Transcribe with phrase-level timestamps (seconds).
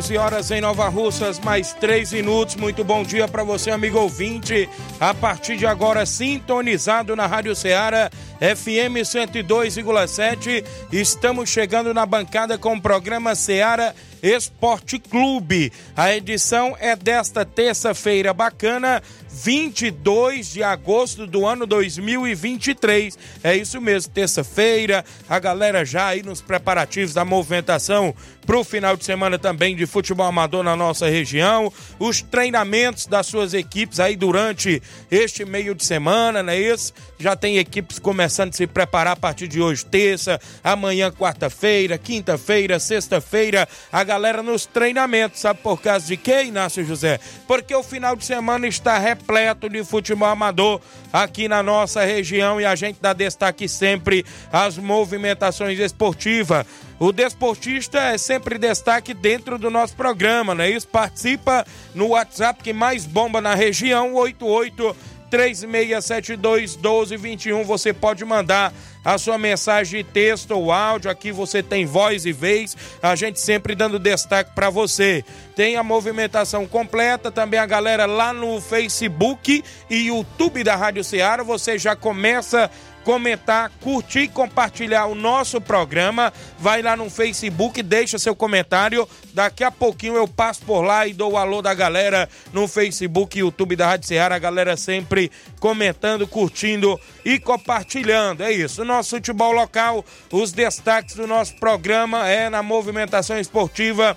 [0.00, 2.56] 11 horas em Nova Russas, mais 3 minutos.
[2.56, 4.66] Muito bom dia para você, amigo ouvinte.
[4.98, 10.64] A partir de agora, sintonizado na Rádio Ceará, FM 102,7.
[10.90, 15.70] Estamos chegando na bancada com o programa Ceará Esporte Clube.
[15.94, 19.02] A edição é desta terça-feira bacana,
[19.42, 23.18] 22 de agosto do ano 2023.
[23.42, 28.14] É isso mesmo, terça-feira, a galera já aí nos preparativos da movimentação
[28.46, 33.26] para o final de semana também de futebol amador na nossa região, os treinamentos das
[33.26, 36.92] suas equipes aí durante este meio de semana, não é isso?
[37.18, 42.80] Já tem equipes começando a se preparar a partir de hoje, terça, amanhã, quarta-feira, quinta-feira,
[42.80, 47.20] sexta-feira, a galera nos treinamentos, sabe por causa de quê, Inácio José?
[47.46, 48.98] Porque o final de semana está
[49.30, 50.80] repleto de futebol amador
[51.12, 56.66] aqui na nossa região e a gente dá destaque sempre às movimentações esportivas.
[56.98, 60.88] O desportista é sempre destaque dentro do nosso programa, não é isso?
[60.88, 61.64] Participa
[61.94, 64.96] no WhatsApp que mais bomba na região, 88
[65.30, 67.62] 3672 1221.
[67.64, 68.72] Você pode mandar
[69.04, 71.10] a sua mensagem texto ou áudio.
[71.10, 72.76] Aqui você tem voz e vez.
[73.02, 75.24] A gente sempre dando destaque para você.
[75.56, 81.42] Tem a movimentação completa, também a galera lá no Facebook e YouTube da Rádio Ceará.
[81.42, 82.70] Você já começa
[83.04, 86.32] comentar, curtir e compartilhar o nosso programa.
[86.58, 89.08] Vai lá no Facebook, deixa seu comentário.
[89.32, 93.36] Daqui a pouquinho eu passo por lá e dou o alô da galera no Facebook
[93.36, 94.36] e YouTube da Rádio Ceará.
[94.36, 98.42] A galera sempre comentando, curtindo e compartilhando.
[98.42, 98.84] É isso.
[98.84, 104.16] Nosso futebol local, os destaques do nosso programa é na movimentação esportiva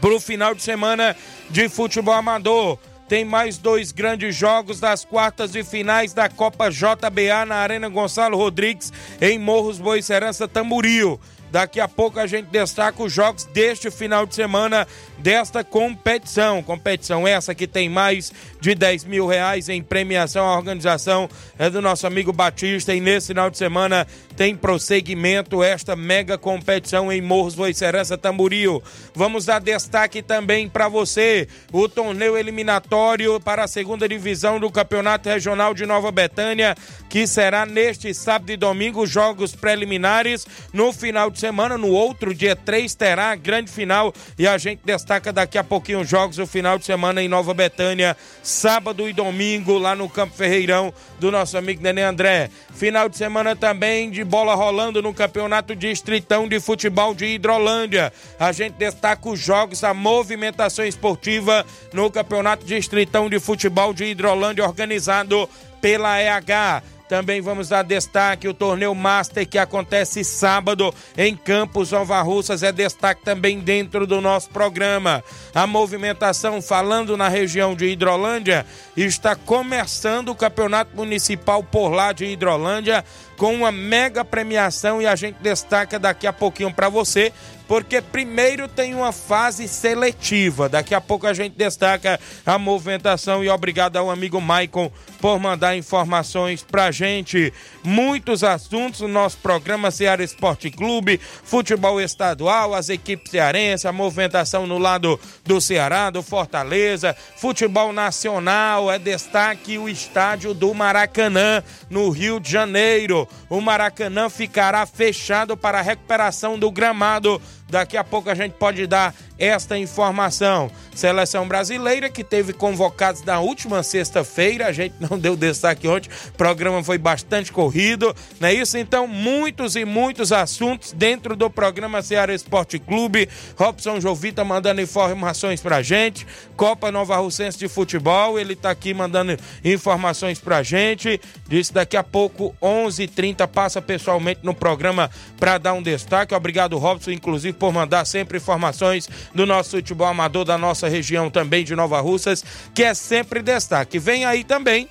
[0.00, 1.16] para o final de semana
[1.48, 2.78] de futebol amador.
[3.12, 8.38] Tem mais dois grandes jogos das quartas e finais da Copa JBA na Arena Gonçalo
[8.38, 8.90] Rodrigues,
[9.20, 11.20] em Morros Boicerança, Tamboril.
[11.50, 14.88] Daqui a pouco a gente destaca os jogos deste final de semana
[15.22, 16.62] desta competição.
[16.62, 20.46] Competição essa que tem mais de 10 mil reais em premiação.
[20.46, 21.28] A organização
[21.58, 24.06] é do nosso amigo Batista e nesse final de semana
[24.36, 28.82] tem prosseguimento esta mega competição em Morros Voicerança Tamboril.
[29.14, 35.28] Vamos dar destaque também para você o torneio eliminatório para a segunda divisão do Campeonato
[35.28, 36.74] Regional de Nova Betânia,
[37.08, 40.46] que será neste sábado e domingo, jogos preliminares.
[40.72, 44.80] No final de semana, no outro dia 3, terá a grande final e a gente
[44.84, 49.12] destaca daqui a pouquinho os jogos do final de semana em Nova Betânia, sábado e
[49.12, 52.50] domingo, lá no Campo Ferreirão do nosso amigo Nenê André.
[52.74, 58.12] Final de semana também de bola rolando no Campeonato Distritão de Futebol de Hidrolândia.
[58.38, 64.64] A gente destaca os jogos, a movimentação esportiva no Campeonato Distritão de Futebol de Hidrolândia,
[64.64, 65.48] organizado
[65.80, 66.82] pela EH.
[67.12, 72.72] Também vamos dar destaque o torneio Master que acontece sábado em Campos Nova Russas é
[72.72, 75.22] destaque também dentro do nosso programa.
[75.54, 78.64] A movimentação falando na região de Hidrolândia
[78.96, 83.04] está começando o Campeonato Municipal por lá de Hidrolândia
[83.36, 87.30] com uma mega premiação e a gente destaca daqui a pouquinho para você,
[87.66, 90.68] porque primeiro tem uma fase seletiva.
[90.68, 95.76] Daqui a pouco a gente destaca a movimentação e obrigado ao amigo Maicon por mandar
[95.76, 97.52] informações pra gente.
[97.84, 104.66] Muitos assuntos no nosso programa Ceará Esporte Clube, futebol estadual, as equipes cearenses, a movimentação
[104.66, 112.10] no lado do Ceará, do Fortaleza, futebol nacional, é destaque o estádio do Maracanã, no
[112.10, 113.28] Rio de Janeiro.
[113.48, 117.40] O Maracanã ficará fechado para a recuperação do gramado
[117.72, 120.70] Daqui a pouco a gente pode dar esta informação.
[120.94, 126.32] Seleção brasileira que teve convocados na última sexta-feira, a gente não deu destaque ontem, o
[126.36, 128.78] programa foi bastante corrido, não é isso?
[128.78, 133.28] Então, muitos e muitos assuntos dentro do programa Ceará Esporte Clube.
[133.56, 136.24] Robson Jovita mandando informações pra gente.
[136.56, 141.20] Copa Nova Russense de Futebol, ele tá aqui mandando informações pra gente.
[141.48, 146.34] Disse daqui a pouco, 11:30 h 30 passa pessoalmente no programa para dar um destaque.
[146.34, 151.64] Obrigado, Robson, inclusive, por mandar sempre informações do nosso futebol amador da nossa região também
[151.64, 152.44] de Nova Russas,
[152.74, 153.98] que é sempre destaque.
[153.98, 154.88] Vem aí também,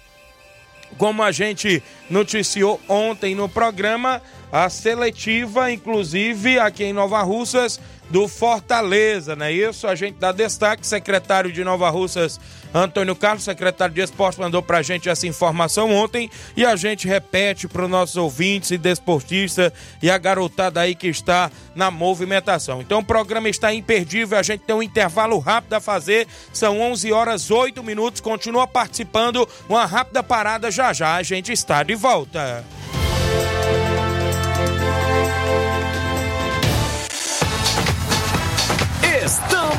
[0.98, 4.22] como a gente noticiou ontem no programa,
[4.52, 7.80] a seletiva, inclusive aqui em Nova Russas,
[8.12, 9.88] do Fortaleza, não é isso?
[9.88, 12.40] A gente dá destaque, secretário de Nova Russas,
[12.74, 17.68] Antônio Carlos, secretário de Esporte, mandou pra gente essa informação ontem e a gente repete
[17.68, 19.72] para os nossos ouvintes e desportistas
[20.02, 22.82] e a garotada aí que está na movimentação.
[22.82, 27.12] Então o programa está imperdível, a gente tem um intervalo rápido a fazer, são 11
[27.14, 32.66] horas 8 minutos, continua participando, uma rápida parada já já, a gente está de volta.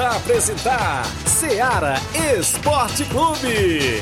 [0.00, 1.94] A apresentar Seara
[2.38, 4.00] Esporte Clube.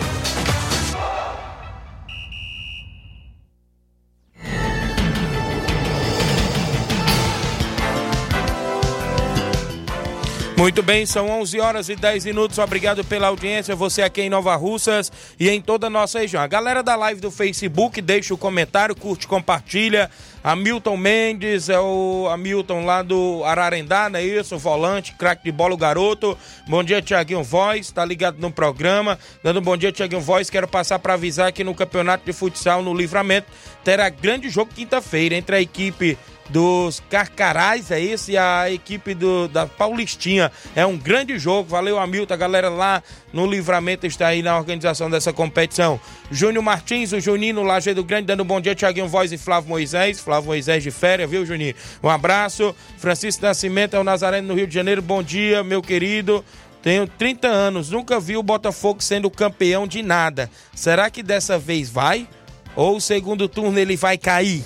[10.57, 12.57] Muito bem, são 11 horas e 10 minutos.
[12.59, 13.77] Obrigado pela audiência.
[13.77, 16.43] Você aqui em Nova Russas e em toda a nossa região.
[16.43, 20.11] A galera da live do Facebook, deixa o comentário, curte, compartilha.
[20.47, 24.57] Hamilton Mendes, é o Hamilton lá do Ararendá, não é isso?
[24.57, 26.39] Volante, craque de bola, o garoto.
[26.69, 29.19] Bom dia, Tiaguinho Voz, tá ligado no programa.
[29.43, 30.49] Dando um bom dia, Tiaguinho Voz.
[30.49, 33.49] Quero passar para avisar que no Campeonato de Futsal no Livramento
[33.83, 36.17] terá grande jogo quinta-feira entre a equipe
[36.49, 38.31] dos Carcarás, é isso?
[38.31, 40.51] E a equipe do, da Paulistinha.
[40.75, 41.69] É um grande jogo.
[41.69, 42.35] Valeu, Hamilton.
[42.35, 46.01] A galera lá no Livramento está aí na organização dessa competição.
[46.31, 48.75] Júnior Martins, o Juninho no Lajeado Grande, dando um bom dia.
[48.75, 50.21] Tiaguinho Voz e Flávio Moisés.
[50.21, 51.75] Flávio Moisés de férias, viu, Juninho?
[52.03, 52.75] Um abraço.
[52.99, 55.01] Francisco Nascimento é o Nazareno no Rio de Janeiro.
[55.01, 56.45] Bom dia, meu querido.
[56.83, 60.49] Tenho 30 anos, nunca vi o Botafogo sendo campeão de nada.
[60.75, 62.29] Será que dessa vez vai?
[62.77, 64.63] Ou o segundo turno ele vai cair?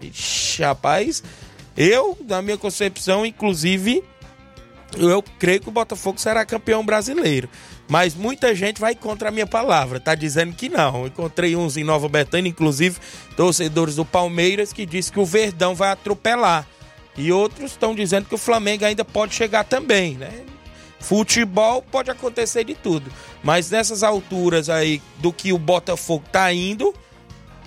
[0.00, 1.22] Ixi, rapaz,
[1.76, 4.02] eu, na minha concepção, inclusive,
[4.96, 7.48] eu creio que o Botafogo será campeão brasileiro.
[7.90, 11.08] Mas muita gente vai contra a minha palavra, tá dizendo que não.
[11.08, 13.00] Encontrei uns em Nova Betânia, inclusive
[13.36, 16.64] torcedores do Palmeiras, que dizem que o Verdão vai atropelar.
[17.16, 20.44] E outros estão dizendo que o Flamengo ainda pode chegar também, né?
[21.00, 23.10] Futebol pode acontecer de tudo.
[23.42, 26.94] Mas nessas alturas aí do que o Botafogo tá indo,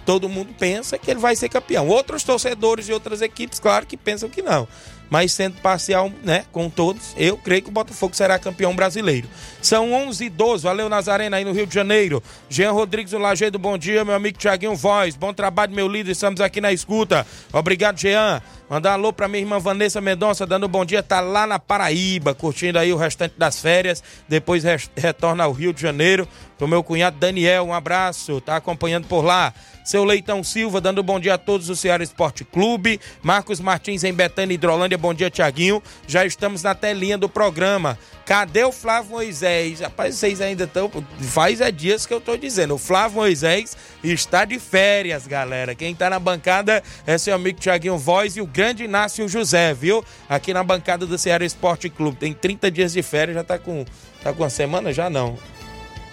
[0.05, 1.89] todo mundo pensa que ele vai ser campeão.
[1.89, 4.69] Outros torcedores de outras equipes, claro que pensam que não.
[5.13, 9.27] Mas sendo parcial, né, com todos, eu creio que o Botafogo será campeão brasileiro.
[9.61, 12.23] São 11 e 12, valeu Nazarena aí no Rio de Janeiro.
[12.49, 16.41] Jean Rodrigues do Lajeado, bom dia, meu amigo Tiaguinho Voz, bom trabalho, meu líder, estamos
[16.41, 17.27] aqui na escuta.
[17.53, 18.41] Obrigado, Jean.
[18.67, 22.79] Mandar alô pra minha irmã Vanessa Mendonça, dando bom dia, tá lá na Paraíba, curtindo
[22.79, 24.63] aí o restante das férias, depois
[24.95, 26.27] retorna ao Rio de Janeiro.
[26.57, 29.53] Pro meu cunhado Daniel, um abraço, tá acompanhando por lá.
[29.83, 33.01] Seu Leitão Silva, dando bom dia a todos do Ceará Esporte Clube.
[33.21, 35.83] Marcos Martins em Betânia, Hidrolândia, bom dia, Tiaguinho.
[36.07, 37.99] Já estamos na telinha do programa.
[38.25, 39.81] Cadê o Flávio Moisés?
[39.81, 40.89] Rapaz, vocês ainda estão.
[41.19, 42.75] Faz é dias que eu tô dizendo.
[42.75, 45.75] O Flávio Moisés está de férias, galera.
[45.75, 50.05] Quem tá na bancada é seu amigo Tiaguinho Voz e o grande Inácio José, viu?
[50.29, 52.15] Aqui na bancada do Ceará Esporte Clube.
[52.15, 53.83] Tem 30 dias de férias, já tá com.
[54.23, 54.93] Tá com uma semana?
[54.93, 55.37] Já não.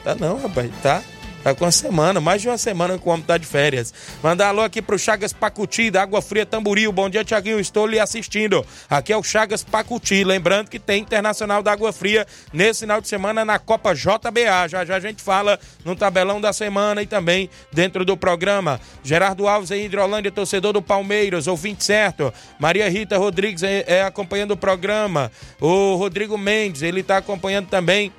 [0.02, 0.68] Tá não, rapaz.
[0.82, 1.00] Tá?
[1.42, 3.94] Tá com uma semana, mais de uma semana que o homem tá de férias.
[4.22, 6.92] Mandar alô aqui pro Chagas Pacuti, da Água Fria Tamboril.
[6.92, 7.58] Bom dia, Tiaguinho.
[7.58, 8.64] Estou lhe assistindo.
[8.90, 10.22] Aqui é o Chagas Pacuti.
[10.22, 14.68] Lembrando que tem Internacional da Água Fria nesse final de semana na Copa JBA.
[14.68, 18.78] Já já a gente fala no tabelão da semana e também dentro do programa.
[19.02, 22.34] Gerardo Alves em Hidrolândia, torcedor do Palmeiras, ouvinte certo.
[22.58, 25.32] Maria Rita Rodrigues é, é acompanhando o programa.
[25.58, 28.12] O Rodrigo Mendes, ele tá acompanhando também.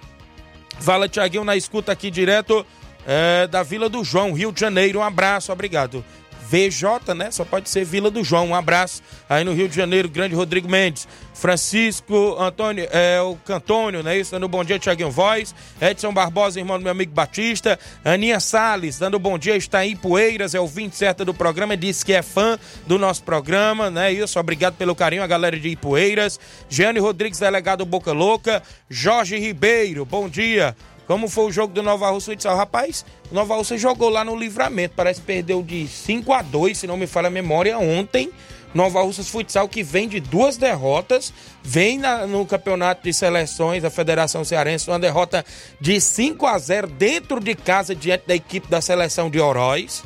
[0.80, 2.66] Fala, Tiaguinho, na escuta aqui direto
[3.06, 5.00] é, da Vila do João, Rio de Janeiro.
[5.00, 6.04] Um abraço, obrigado.
[6.52, 7.32] VJ, né?
[7.32, 8.48] Só pode ser Vila do João.
[8.48, 11.08] Um abraço aí no Rio de Janeiro, grande Rodrigo Mendes.
[11.34, 14.18] Francisco Antônio, é, o Cantônio, né?
[14.18, 15.56] Isso, dando bom dia, Tiaguinho Voz.
[15.80, 17.80] Edson Barbosa, irmão do meu amigo Batista.
[18.04, 22.06] Aninha Salles, dando bom dia, está em Poeiras, é o 20 certo do programa, disse
[22.06, 24.12] que é fã do nosso programa, né?
[24.12, 26.38] Isso, obrigado pelo carinho, a galera de Ipueiras.
[26.70, 28.62] Jeane Rodrigues, delegado Boca Louca.
[28.90, 30.76] Jorge Ribeiro, bom dia.
[31.12, 32.56] Como foi o jogo do Nova Rússia Futsal?
[32.56, 34.94] Rapaz, o Nova Rússia jogou lá no livramento.
[34.96, 38.32] Parece que perdeu de 5 a 2 se não me falha a memória, ontem.
[38.74, 43.90] Nova Russas Futsal, que vem de duas derrotas, vem na, no campeonato de seleções da
[43.90, 45.44] Federação Cearense, uma derrota
[45.82, 50.06] de 5 a 0 dentro de casa, diante da equipe da seleção de Oroz.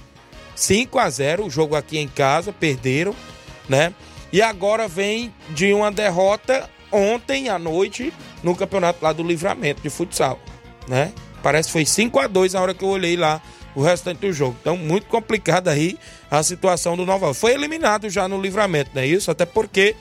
[0.56, 3.16] 5 a 0 o jogo aqui em casa, perderam,
[3.70, 3.94] né?
[4.34, 9.90] E agora vem de uma derrota ontem à noite no campeonato lá do livramento de
[9.92, 10.40] futsal
[10.88, 11.14] né?
[11.42, 13.42] Parece que foi 5 a 2 na hora que eu olhei lá
[13.76, 14.56] o restante do jogo.
[14.62, 16.00] Então, muito complicada aí
[16.32, 17.34] a situação do Nova.
[17.34, 19.30] Foi eliminado já no livramento, não é isso?
[19.30, 19.96] Até porque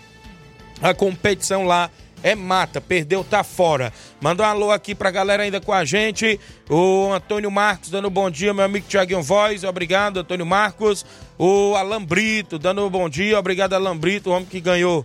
[0.81, 1.91] a competição lá
[2.23, 3.93] é mata, perdeu, tá fora.
[4.21, 6.41] Manda um alô aqui pra galera ainda com a gente.
[6.71, 11.05] O Antônio Marcos dando bom dia, meu amigo Tiaguinho Voz, obrigado, Antônio Marcos.
[11.39, 15.05] O Alambrito dando bom dia, obrigado, Alambrito, o homem que ganhou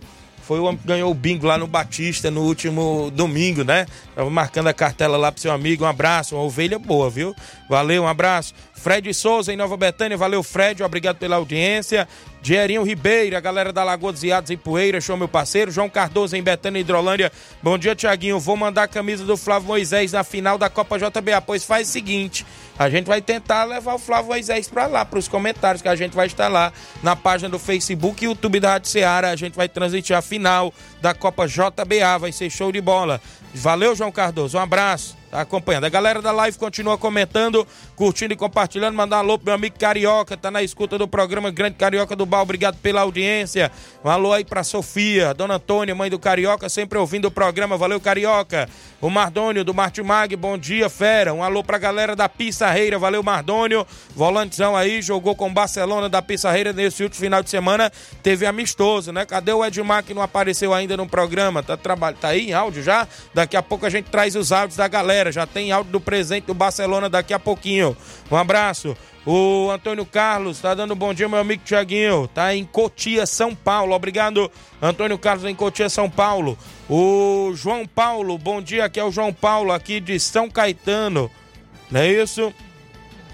[0.50, 3.86] foi o homem que ganhou o bingo lá no Batista no último domingo, né?
[4.16, 5.84] Tava marcando a cartela lá pro seu amigo.
[5.84, 7.32] Um abraço, uma ovelha boa, viu?
[7.68, 8.52] Valeu, um abraço.
[8.74, 12.08] Fred Souza em Nova Betânia, valeu Fred, obrigado pela audiência.
[12.42, 15.70] Dierinho Ribeiro, a galera da Lagoa dos Iados em Poeira, show meu parceiro.
[15.70, 17.30] João Cardoso em Betânia, Hidrolândia.
[17.62, 18.40] Bom dia, Tiaguinho.
[18.40, 21.42] Vou mandar a camisa do Flávio Moisés na final da Copa JBA.
[21.44, 22.46] Pois faz o seguinte:
[22.78, 25.96] a gente vai tentar levar o Flávio Moisés para lá, para os comentários, que a
[25.96, 29.30] gente vai estar lá na página do Facebook e YouTube da Rádio Seara.
[29.30, 32.18] A gente vai transmitir a final da Copa JBA.
[32.18, 33.20] Vai ser show de bola.
[33.54, 34.56] Valeu, João Cardoso.
[34.56, 35.84] Um abraço tá acompanhando.
[35.84, 38.96] A galera da live continua comentando, curtindo e compartilhando.
[38.96, 42.26] Mandar um alô pro meu amigo Carioca, tá na escuta do programa Grande Carioca do
[42.26, 42.42] Bar.
[42.42, 43.70] Obrigado pela audiência.
[44.04, 47.76] Um alô aí pra Sofia, Dona Antônia, mãe do Carioca, sempre ouvindo o programa.
[47.76, 48.68] Valeu, Carioca.
[49.00, 51.32] O Mardônio do Martimag, bom dia, fera.
[51.32, 53.86] Um alô pra galera da Pissarreira, valeu, Mardônio.
[54.14, 57.90] Volantezão aí, jogou com Barcelona da Pissarreira nesse último final de semana.
[58.22, 59.24] Teve amistoso, né?
[59.24, 61.62] Cadê o Edmar que não apareceu ainda no programa?
[61.62, 63.06] Tá, tá aí em áudio já?
[63.32, 65.19] Daqui a pouco a gente traz os áudios da galera.
[65.30, 67.96] Já tem áudio do presente do Barcelona daqui a pouquinho.
[68.30, 68.96] Um abraço.
[69.26, 72.26] O Antônio Carlos tá dando bom dia, meu amigo Tiaguinho.
[72.28, 73.94] Tá em Cotia, São Paulo.
[73.94, 74.50] Obrigado,
[74.80, 76.56] Antônio Carlos, em Cotia, São Paulo.
[76.88, 78.86] O João Paulo, bom dia.
[78.86, 81.30] Aqui é o João Paulo, aqui de São Caetano.
[81.90, 82.52] Não é isso?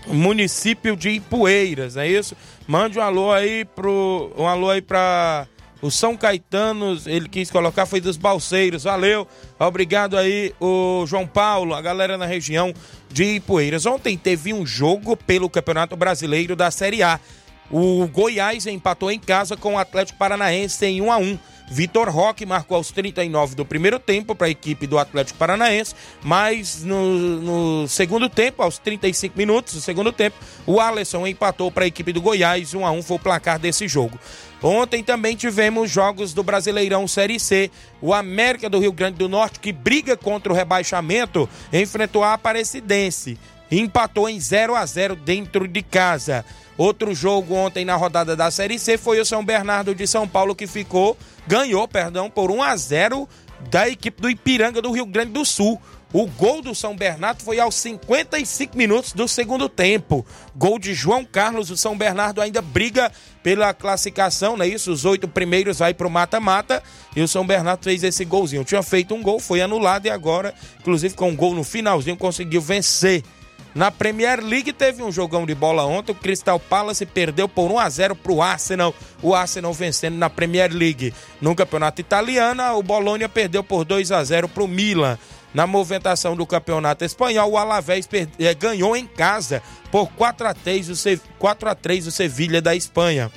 [0.08, 2.36] Município de Ipueiras, não é isso?
[2.66, 4.32] Mande um alô aí pro.
[4.36, 5.46] Um alô aí pra.
[5.82, 8.84] O São Caetano, ele quis colocar, foi dos Balseiros.
[8.84, 9.28] Valeu,
[9.58, 12.72] obrigado aí, o João Paulo, a galera na região
[13.10, 13.84] de Ipueiras.
[13.84, 17.20] Ontem teve um jogo pelo Campeonato Brasileiro da Série A.
[17.70, 21.38] O Goiás empatou em casa com o Atlético Paranaense em 1 a 1.
[21.68, 26.82] Vitor Roque marcou aos 39 do primeiro tempo para a equipe do Atlético Paranaense, mas
[26.82, 31.88] no, no, segundo tempo, aos 35 minutos do segundo tempo, o Alisson empatou para a
[31.88, 34.18] equipe do Goiás, 1 a 1 foi o placar desse jogo.
[34.62, 37.70] Ontem também tivemos jogos do Brasileirão Série C.
[38.00, 43.38] O América do Rio Grande do Norte, que briga contra o rebaixamento, enfrentou a Aparecidense.
[43.70, 46.44] Empatou em 0 a 0 dentro de casa.
[46.76, 50.54] Outro jogo ontem na rodada da Série C foi o São Bernardo de São Paulo
[50.54, 53.28] que ficou, ganhou, perdão, por 1 a 0
[53.70, 55.80] da equipe do Ipiranga do Rio Grande do Sul.
[56.12, 60.24] O gol do São Bernardo foi aos 55 minutos do segundo tempo.
[60.54, 61.70] Gol de João Carlos.
[61.70, 63.10] O São Bernardo ainda briga
[63.42, 64.92] pela classificação, não é isso?
[64.92, 66.82] Os oito primeiros vai pro mata-mata.
[67.14, 68.64] E o São Bernardo fez esse golzinho.
[68.64, 72.60] Tinha feito um gol, foi anulado e agora, inclusive com um gol no finalzinho, conseguiu
[72.60, 73.22] vencer.
[73.76, 76.10] Na Premier League teve um jogão de bola ontem.
[76.10, 78.94] O Crystal Palace perdeu por 1 a 0 para o Arsenal.
[79.20, 81.12] O Arsenal vencendo na Premier League.
[81.42, 85.18] No campeonato italiano, o Bologna perdeu por 2 a 0 para o Milan.
[85.52, 90.88] Na movimentação do campeonato espanhol, o Alavés eh, ganhou em casa por 4 a 3
[90.88, 93.30] o, 4 a 3 o Sevilha da Espanha.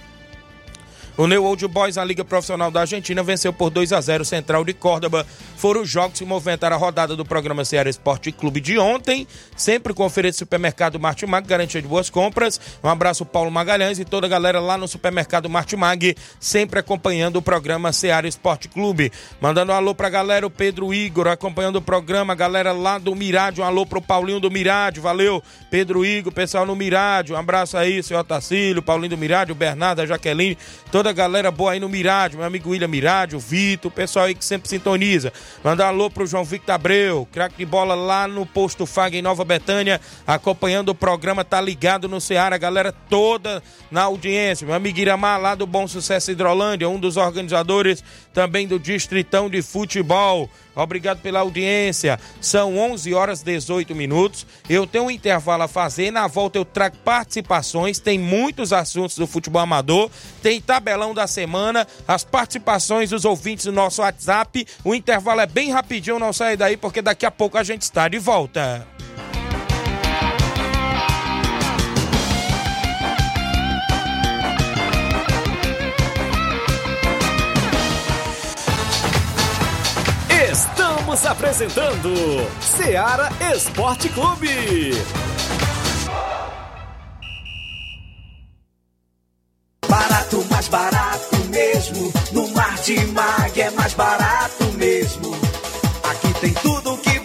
[1.20, 4.26] O New Old Boys na Liga Profissional da Argentina venceu por 2 a 0 o
[4.26, 5.28] Central de Córdoba.
[5.58, 9.94] Foram os jogos que movimentaram a rodada do programa Ceará Esporte Clube de ontem, sempre
[9.94, 12.58] com oferta supermercado Martimag, garantia de boas compras.
[12.82, 17.42] Um abraço Paulo Magalhães e toda a galera lá no supermercado Martimag, sempre acompanhando o
[17.42, 19.12] programa Ceará Esporte Clube.
[19.42, 23.62] Mandando um alô pra galera, o Pedro Igor acompanhando o programa, galera lá do Mirádio,
[23.62, 28.02] um alô pro Paulinho do Mirádio, valeu, Pedro Igor, pessoal no Mirádio, um abraço aí,
[28.02, 30.58] senhor Tacílio, Paulinho do Mirádio, Bernardo, a Jaqueline,
[30.90, 34.26] toda a galera boa aí no Mirádio, meu amigo William Mirádio, o Vitor, o pessoal
[34.26, 35.34] aí que sempre sintoniza.
[35.64, 39.22] Mandar um alô pro João Victor Abreu, craque de bola lá no posto Fag em
[39.22, 44.66] Nova Betânia, acompanhando o programa, tá ligado no Ceará, a galera toda na audiência.
[44.66, 49.62] Meu amigo Iramar lá do Bom Sucesso Hidrolândia, um dos organizadores também do Distritão de
[49.62, 50.50] Futebol.
[50.76, 52.20] Obrigado pela audiência.
[52.40, 54.46] São 11 horas 18 minutos.
[54.70, 56.10] Eu tenho um intervalo a fazer.
[56.12, 58.00] Na volta eu trago participações.
[58.00, 60.10] Tem muitos assuntos do futebol amador.
[60.42, 60.62] Tem
[61.00, 61.88] tabelão da semana.
[62.08, 64.68] As participações dos ouvintes do nosso WhatsApp.
[64.84, 66.20] O intervalo é bem rapidinho.
[66.20, 68.86] Não sai daí porque daqui a pouco a gente está de volta.
[80.52, 82.14] Estamos apresentando
[82.60, 84.92] Seara Esporte Clube.
[89.90, 92.14] Barato, mais barato mesmo.
[92.32, 95.36] No Martimag é mais barato mesmo.
[96.04, 96.79] Aqui tem tudo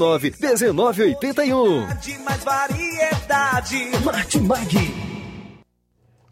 [0.00, 1.86] 1981.
[2.00, 3.90] De mais variedade.
[4.04, 5.09] Martimag.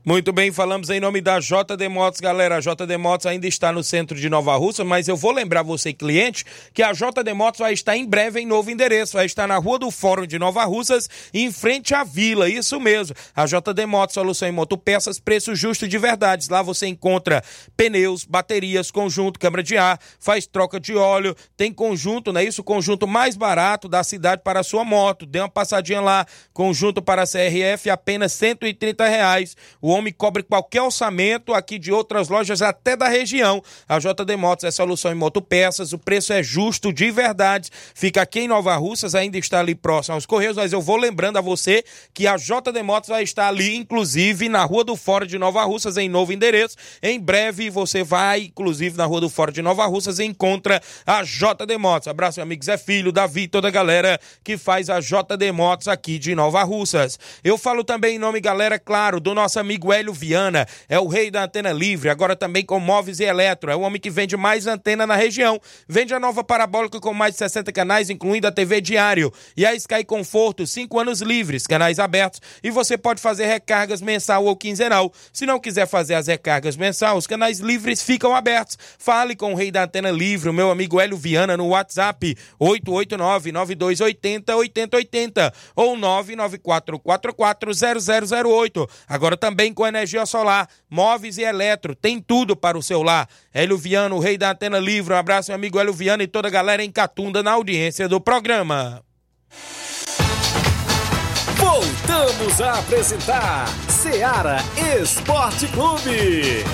[0.08, 2.56] Muito bem, falamos em nome da JD Motos, galera.
[2.56, 5.92] A JD Motos ainda está no centro de Nova Russa, mas eu vou lembrar você,
[5.92, 9.18] cliente, que a JD Motos vai estar em breve em novo endereço.
[9.18, 12.48] Vai estar na Rua do Fórum de Nova Russas, em frente à Vila.
[12.48, 13.14] Isso mesmo.
[13.36, 16.48] A JD Motos, solução em motopeças, preço justo de verdade.
[16.50, 17.44] Lá você encontra
[17.76, 22.64] pneus, baterias, conjunto, câmara de ar, faz troca de óleo, tem conjunto, não é isso?
[22.64, 25.26] Conjunto mais barato da cidade para a sua moto.
[25.26, 26.24] Dê uma passadinha lá.
[26.54, 29.54] Conjunto para a CRF, apenas 130 reais.
[29.82, 33.62] O homem cobre qualquer orçamento aqui de outras lojas até da região.
[33.88, 37.70] A JD Motos é solução em motopeças, o preço é justo de verdade.
[37.94, 41.38] Fica aqui em Nova Russas, ainda está ali próximo aos Correios, mas eu vou lembrando
[41.38, 45.38] a você que a JD Motos vai estar ali, inclusive, na Rua do Fora de
[45.38, 46.76] Nova Russas, em novo endereço.
[47.02, 51.22] Em breve você vai, inclusive, na Rua do Fora de Nova Russas e encontra a
[51.22, 52.08] JD Motos.
[52.08, 56.18] Abraço, meu amigo Zé Filho, Davi, toda a galera que faz a JD Motos aqui
[56.18, 57.18] de Nova Russas.
[57.44, 61.30] Eu falo também em nome, galera, claro, do nosso amigo Hélio Viana, é o rei
[61.30, 63.70] da antena livre, agora também com móveis e eletro.
[63.70, 65.60] É o homem que vende mais antena na região.
[65.88, 69.32] Vende a nova parabólica com mais de 60 canais, incluindo a TV Diário.
[69.56, 72.40] E a Sky Conforto, 5 anos livres, canais abertos.
[72.62, 75.12] E você pode fazer recargas mensal ou quinzenal.
[75.32, 78.78] Se não quiser fazer as recargas mensal, os canais livres ficam abertos.
[78.98, 85.52] Fale com o rei da antena livre, o meu amigo Hélio Viana, no WhatsApp 889-9280-8080
[85.74, 88.88] ou 994440008.
[89.08, 93.28] Agora também com energia solar, móveis e eletro, tem tudo para o seu lar.
[93.52, 96.48] Hélio Viano, o rei da antena livre, um abraço meu amigo Hélio Viano e toda
[96.48, 99.02] a galera em Catunda na audiência do programa.
[101.56, 104.58] Voltamos a apresentar Seara
[105.00, 106.64] Esporte Clube.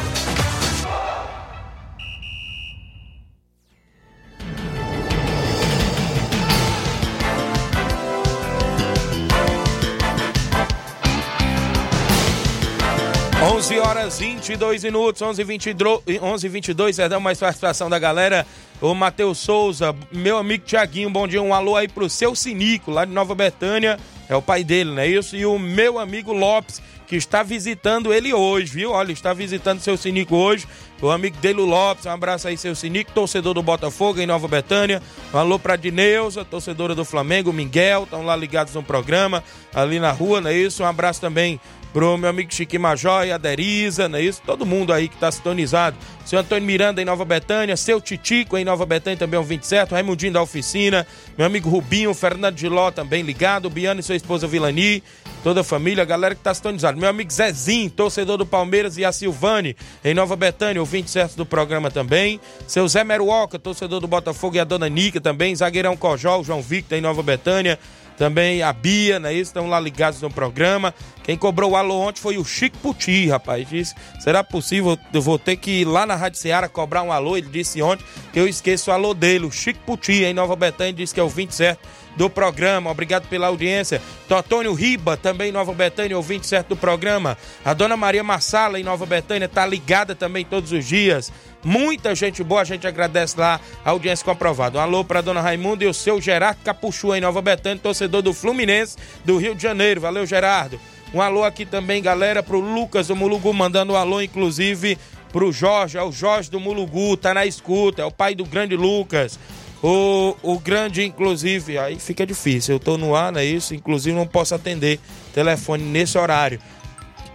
[13.45, 18.47] 11 horas 22 minutos, 11 22, 11 22 perdão, mais participação da galera.
[18.81, 21.43] O Matheus Souza, meu amigo Tiaguinho, bom dia.
[21.43, 23.99] Um alô aí pro seu Sinico, lá de Nova Betânia.
[24.31, 25.37] É o pai dele, não é isso?
[25.37, 28.93] E o meu amigo Lopes, que está visitando ele hoje, viu?
[28.93, 30.67] Olha, está visitando seu Sinico hoje.
[31.03, 35.03] O amigo dele, Lopes, um abraço aí, seu Sinico, torcedor do Botafogo em Nova Betânia.
[35.35, 40.13] Um alô pra Dineuza, torcedora do Flamengo, Miguel, estão lá ligados no programa, ali na
[40.13, 40.83] rua, não é isso?
[40.83, 41.61] Um abraço também
[41.95, 44.43] pro meu amigo Chique Major e a Deriza, não é isso?
[44.45, 45.97] Todo mundo aí que tá sintonizado.
[46.27, 49.93] Seu Antônio Miranda em Nova Betânia, seu Titico em Nova Betânia também é um 27,
[49.93, 51.07] Raimundinho da Oficina,
[51.39, 55.05] meu amigo Rubinho, Fernando de Ló também ligado, Biano e sua esposa Vilani,
[55.45, 56.99] toda a família, a galera que tá sintonizado.
[56.99, 61.47] Meu amigo Zezinho, torcedor do Palmeiras e a Silvane em Nova Betânia, o 27 do
[61.47, 62.41] programa também.
[62.67, 66.99] Seu Zé Meruoca, torcedor do Botafogo e a dona Nica também, zagueirão Cojó, João Victor
[66.99, 67.79] em Nova Betânia
[68.17, 69.33] também a Bia, né?
[69.35, 70.95] Estão lá ligados no programa.
[71.23, 73.69] Quem cobrou o alô ontem foi o Chico Puti, rapaz.
[73.69, 74.99] Disse: será possível?
[75.13, 77.37] Eu vou ter que ir lá na Rádio Ceará cobrar um alô.
[77.37, 79.47] Ele disse ontem que eu esqueço o alô dele.
[79.47, 81.79] O Chico Puti, em Nova Betânia, disse que é o 27
[82.17, 82.91] do programa.
[82.91, 84.01] Obrigado pela audiência.
[84.29, 87.37] Totônio Riba, também Nova Betânia, ouvinte certo do programa.
[87.65, 91.33] A dona Maria Massala, em Nova Betânia, tá ligada também todos os dias.
[91.63, 94.79] Muita gente boa, a gente agradece lá a audiência comprovada.
[94.79, 98.35] Um alô para dona Raimundo e o seu Gerardo Capuchu em Nova Betânia, torcedor do
[98.35, 100.01] Fluminense do Rio de Janeiro.
[100.01, 100.79] Valeu, Gerardo.
[101.13, 104.99] Um alô aqui também, galera, pro Lucas do Mulugu, mandando um alô, inclusive,
[105.33, 108.77] pro Jorge, é o Jorge do Mulugu, tá na escuta, é o pai do grande
[108.77, 109.39] Lucas.
[109.87, 112.77] O, o grande, inclusive, aí fica difícil.
[112.77, 113.75] Eu tô no ar, não é isso?
[113.75, 114.99] Inclusive, não posso atender
[115.35, 116.59] telefone nesse horário.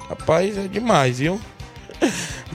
[0.09, 1.39] Rapaz, é demais, viu?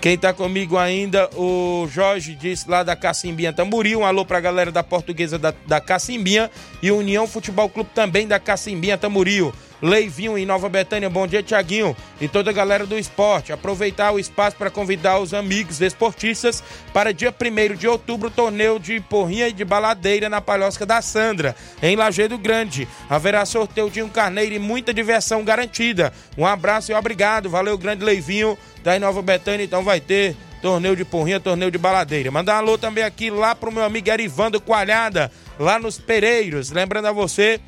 [0.00, 4.00] Quem tá comigo ainda, o Jorge disse lá da Cacimbinha Tamboril.
[4.00, 6.50] Um alô pra galera da portuguesa da, da Cacimbinha
[6.83, 9.52] e União Futebol Clube também da Cacimbinha Tamboril.
[9.85, 13.52] Leivinho em Nova Betânia, bom dia Tiaguinho e toda a galera do esporte.
[13.52, 18.98] Aproveitar o espaço para convidar os amigos esportistas para dia 1 de outubro, torneio de
[19.00, 22.88] porrinha e de baladeira na Palhosca da Sandra, em Lajeado Grande.
[23.11, 26.14] Haverá sorteio de um carneiro e muita diversão garantida.
[26.38, 27.50] Um abraço e obrigado.
[27.50, 29.64] Valeu, grande Leivinho da Nova Betânia.
[29.64, 32.30] Então vai ter torneio de porrinha, torneio de baladeira.
[32.30, 36.70] Mandar um alô também aqui lá pro meu amigo Erivando Coalhada, lá nos Pereiros.
[36.70, 37.61] Lembrando a você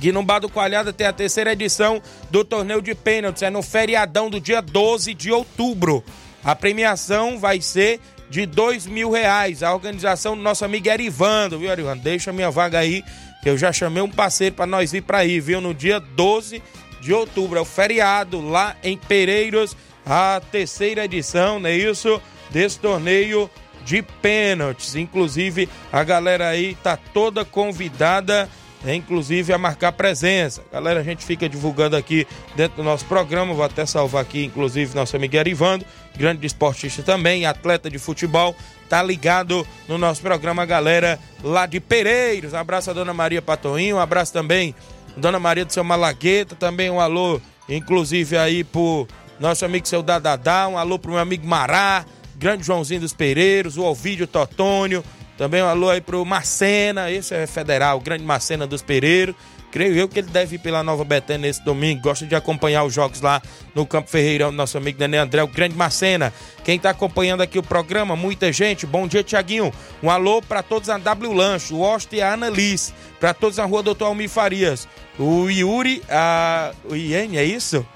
[0.00, 3.42] que no Bar do Coalhada tem a terceira edição do torneio de pênaltis.
[3.42, 6.02] É no feriadão do dia 12 de outubro.
[6.42, 9.62] A premiação vai ser de dois mil reais.
[9.62, 12.02] A organização do nosso amigo Erivando, viu, Erivando?
[12.02, 13.04] Deixa minha vaga aí,
[13.42, 15.60] que eu já chamei um parceiro para nós ir para aí, viu?
[15.60, 16.62] No dia 12
[17.00, 17.58] de outubro.
[17.58, 19.76] É o feriado lá em Pereiros,
[20.06, 22.22] a terceira edição, não é isso?
[22.50, 23.50] Desse torneio
[23.84, 24.94] de pênaltis.
[24.94, 28.48] Inclusive, a galera aí tá toda convidada
[28.84, 30.62] é, inclusive a marcar presença.
[30.72, 34.94] Galera, a gente fica divulgando aqui dentro do nosso programa, vou até salvar aqui, inclusive,
[34.94, 35.84] nosso amigo Erivando,
[36.16, 38.54] grande esportista também, atleta de futebol,
[38.88, 42.54] tá ligado no nosso programa, galera lá de Pereiros.
[42.54, 44.72] Abraço a Dona Maria Patoinho, um abraço também
[45.16, 50.68] Dona Maria do seu Malagueta, também um alô, inclusive aí pro nosso amigo seu Dadadá,
[50.68, 52.04] um alô pro meu amigo Mará,
[52.36, 55.04] grande Joãozinho dos Pereiros, o Ovídio Totônio,
[55.36, 59.34] também um alô aí pro Marcena, esse é federal, grande Marcena dos Pereiros.
[59.70, 62.00] Creio eu que ele deve ir pela Nova Betânia nesse domingo.
[62.00, 63.42] Gosta de acompanhar os jogos lá
[63.74, 66.32] no Campo Ferreirão, nosso amigo Daniel André, o grande Marcena.
[66.64, 68.86] Quem está acompanhando aqui o programa, muita gente.
[68.86, 69.70] Bom dia, Tiaguinho.
[70.02, 72.94] Um alô para todos a W Lanche, o Oste e a Ana Liz.
[73.20, 74.88] Para todos na rua Doutor Almir Farias.
[75.18, 76.72] O Yuri, a...
[76.88, 77.86] o Iene, é isso?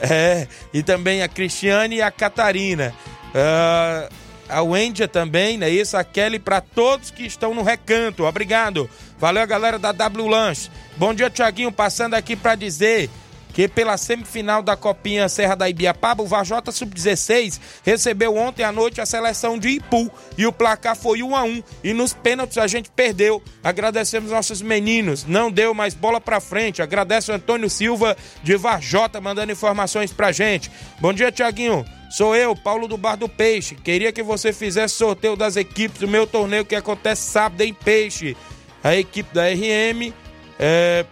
[0.00, 2.94] É, e também a Cristiane e a Catarina.
[3.34, 4.12] Uh,
[4.48, 5.70] a Wendia também, né?
[5.70, 8.24] Isso, a Kelly, para todos que estão no recanto.
[8.24, 8.90] Obrigado.
[9.18, 10.70] Valeu, galera da W Lanche.
[10.96, 11.70] Bom dia, Tiaguinho.
[11.70, 13.08] Passando aqui para dizer
[13.52, 19.00] que pela semifinal da Copinha Serra da Ibiapaba, o Vajota Sub-16 recebeu ontem à noite
[19.00, 22.66] a seleção de Ipu e o placar foi 1 a 1 e nos pênaltis a
[22.66, 23.42] gente perdeu.
[23.62, 26.82] Agradecemos nossos meninos, não deu mais bola para frente.
[26.82, 30.70] Agradece o Antônio Silva de Vajota mandando informações pra gente.
[31.00, 31.84] Bom dia, Tiaguinho.
[32.10, 33.76] Sou eu, Paulo do Bar do Peixe.
[33.76, 38.36] Queria que você fizesse sorteio das equipes do meu torneio que acontece sábado em Peixe.
[38.82, 40.12] A equipe da RM,
[40.58, 41.06] é,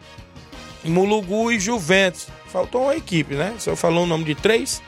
[0.88, 2.26] Mulugu e Juventus.
[2.46, 3.54] Faltou uma equipe, né?
[3.58, 4.82] Senhor falou o nome de três?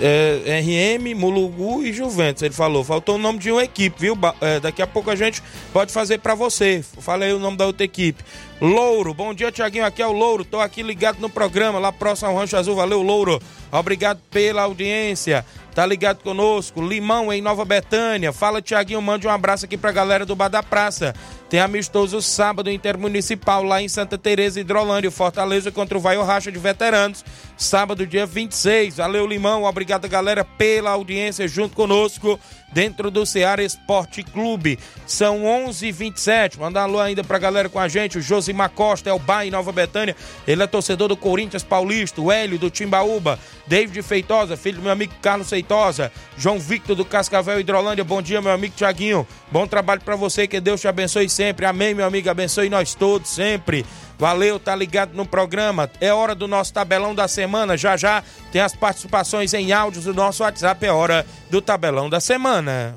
[0.00, 2.42] É, RM, Mulugu e Juventus.
[2.42, 4.16] Ele falou, faltou o nome de uma equipe, viu?
[4.40, 6.82] É, daqui a pouco a gente pode fazer para você.
[6.98, 8.24] Falei o nome da outra equipe.
[8.60, 9.86] Louro, bom dia, Tiaguinho.
[9.86, 10.44] Aqui é o Louro.
[10.44, 12.76] Tô aqui ligado no programa, lá próximo ao Rancho Azul.
[12.76, 13.40] Valeu, Louro.
[13.72, 15.46] Obrigado pela audiência.
[15.74, 16.82] Tá ligado conosco?
[16.82, 18.34] Limão em Nova Betânia.
[18.34, 19.00] Fala, Tiaguinho.
[19.00, 21.14] Mande um abraço aqui pra galera do Bar da Praça.
[21.48, 26.58] tem amistoso sábado intermunicipal lá em Santa Teresa, Hidrolândia, Fortaleza contra o Vai Racha de
[26.58, 27.24] Veteranos,
[27.56, 28.98] sábado dia 26.
[28.98, 32.38] Valeu, Limão, obrigado galera pela audiência junto conosco
[32.72, 34.78] dentro do Ceará Esporte Clube.
[35.06, 36.58] São 11h27.
[36.58, 38.18] Mandar alô ainda pra galera com a gente.
[38.18, 40.16] O Josimar Costa é o Bai Nova Betânia.
[40.46, 42.20] Ele é torcedor do Corinthians Paulista.
[42.20, 43.38] O Hélio do Timbaúba.
[43.66, 46.10] David Feitosa, filho do meu amigo Carlos Feitosa.
[46.36, 48.04] João Victor do Cascavel Hidrolândia.
[48.04, 49.26] Bom dia, meu amigo Tiaguinho.
[49.50, 50.46] Bom trabalho para você.
[50.46, 51.66] Que Deus te abençoe sempre.
[51.66, 52.30] Amém, meu amigo.
[52.30, 53.84] Abençoe nós todos sempre.
[54.20, 55.90] Valeu, tá ligado no programa.
[55.98, 57.74] É hora do nosso tabelão da semana.
[57.74, 60.84] Já já tem as participações em áudios do nosso WhatsApp.
[60.84, 62.94] É hora do tabelão da semana.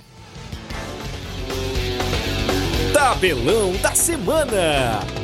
[2.94, 5.23] Tabelão da semana.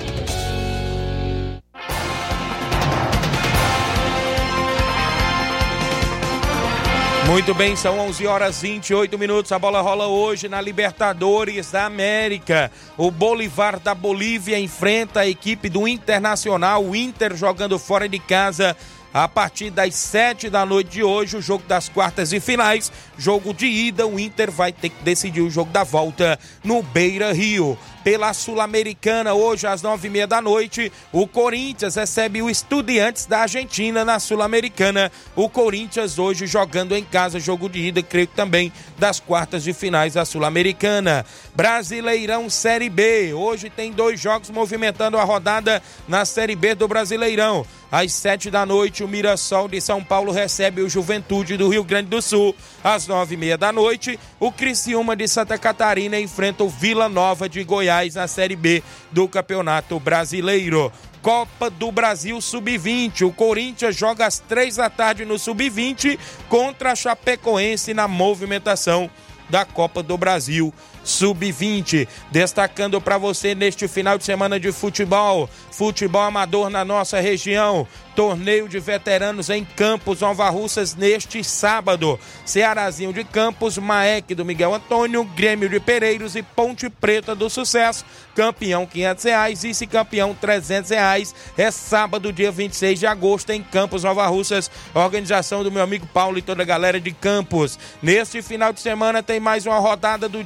[7.30, 9.52] Muito bem, são 11 horas 28 minutos.
[9.52, 12.72] A bola rola hoje na Libertadores da América.
[12.98, 16.84] O Bolivar da Bolívia enfrenta a equipe do Internacional.
[16.84, 18.76] O Inter jogando fora de casa
[19.14, 22.92] a partir das 7 da noite de hoje, o jogo das quartas e finais.
[23.18, 27.34] Jogo de ida, o Inter vai ter que decidir o jogo da volta no Beira
[27.34, 29.34] Rio pela Sul-Americana.
[29.34, 34.20] Hoje, às nove e meia da noite, o Corinthians recebe o Estudiantes da Argentina na
[34.20, 35.12] Sul-Americana.
[35.36, 39.74] O Corinthians hoje jogando em casa, jogo de ida, creio que também das quartas de
[39.74, 41.26] finais da Sul-Americana.
[41.60, 43.34] Brasileirão Série B.
[43.34, 47.66] Hoje tem dois jogos movimentando a rodada na Série B do Brasileirão.
[47.92, 52.08] Às sete da noite, o Mirassol de São Paulo recebe o Juventude do Rio Grande
[52.08, 52.56] do Sul.
[52.82, 57.50] Às nove e meia da noite, o Criciúma de Santa Catarina enfrenta o Vila Nova
[57.50, 60.90] de Goiás na Série B do Campeonato Brasileiro.
[61.22, 63.28] Copa do Brasil Sub-20.
[63.28, 66.18] O Corinthians joga às três da tarde no Sub-20
[66.48, 69.12] contra a Chapecoense na movimentação
[69.50, 70.74] da Copa do Brasil
[71.10, 72.08] Sub-20.
[72.32, 77.88] Destacando para você neste final de semana de futebol, futebol amador na nossa região.
[78.16, 82.20] Torneio de veteranos em Campos, Nova Russas, neste sábado.
[82.46, 88.04] Cearazinho de Campos, Maek do Miguel Antônio, Grêmio de Pereiros e Ponte Preta do Sucesso.
[88.36, 91.34] Campeão 500 reais, vice-campeão 300 reais.
[91.58, 94.70] É sábado, dia 26 de agosto, em Campos, Nova Russas.
[94.94, 97.80] Organização do meu amigo Paulo e toda a galera de Campos.
[98.02, 100.44] Neste final de semana tem mais uma rodada do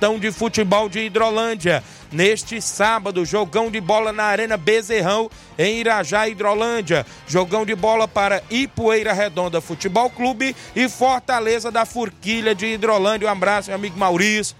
[0.00, 3.26] Distritão de Futebol de Hidrolândia neste sábado.
[3.26, 7.04] Jogão de bola na Arena Bezerrão, em Irajá, Hidrolândia.
[7.28, 13.28] Jogão de bola para Ipueira Redonda Futebol Clube e Fortaleza da Forquilha de Hidrolândia.
[13.28, 14.56] Um abraço, meu amigo Maurício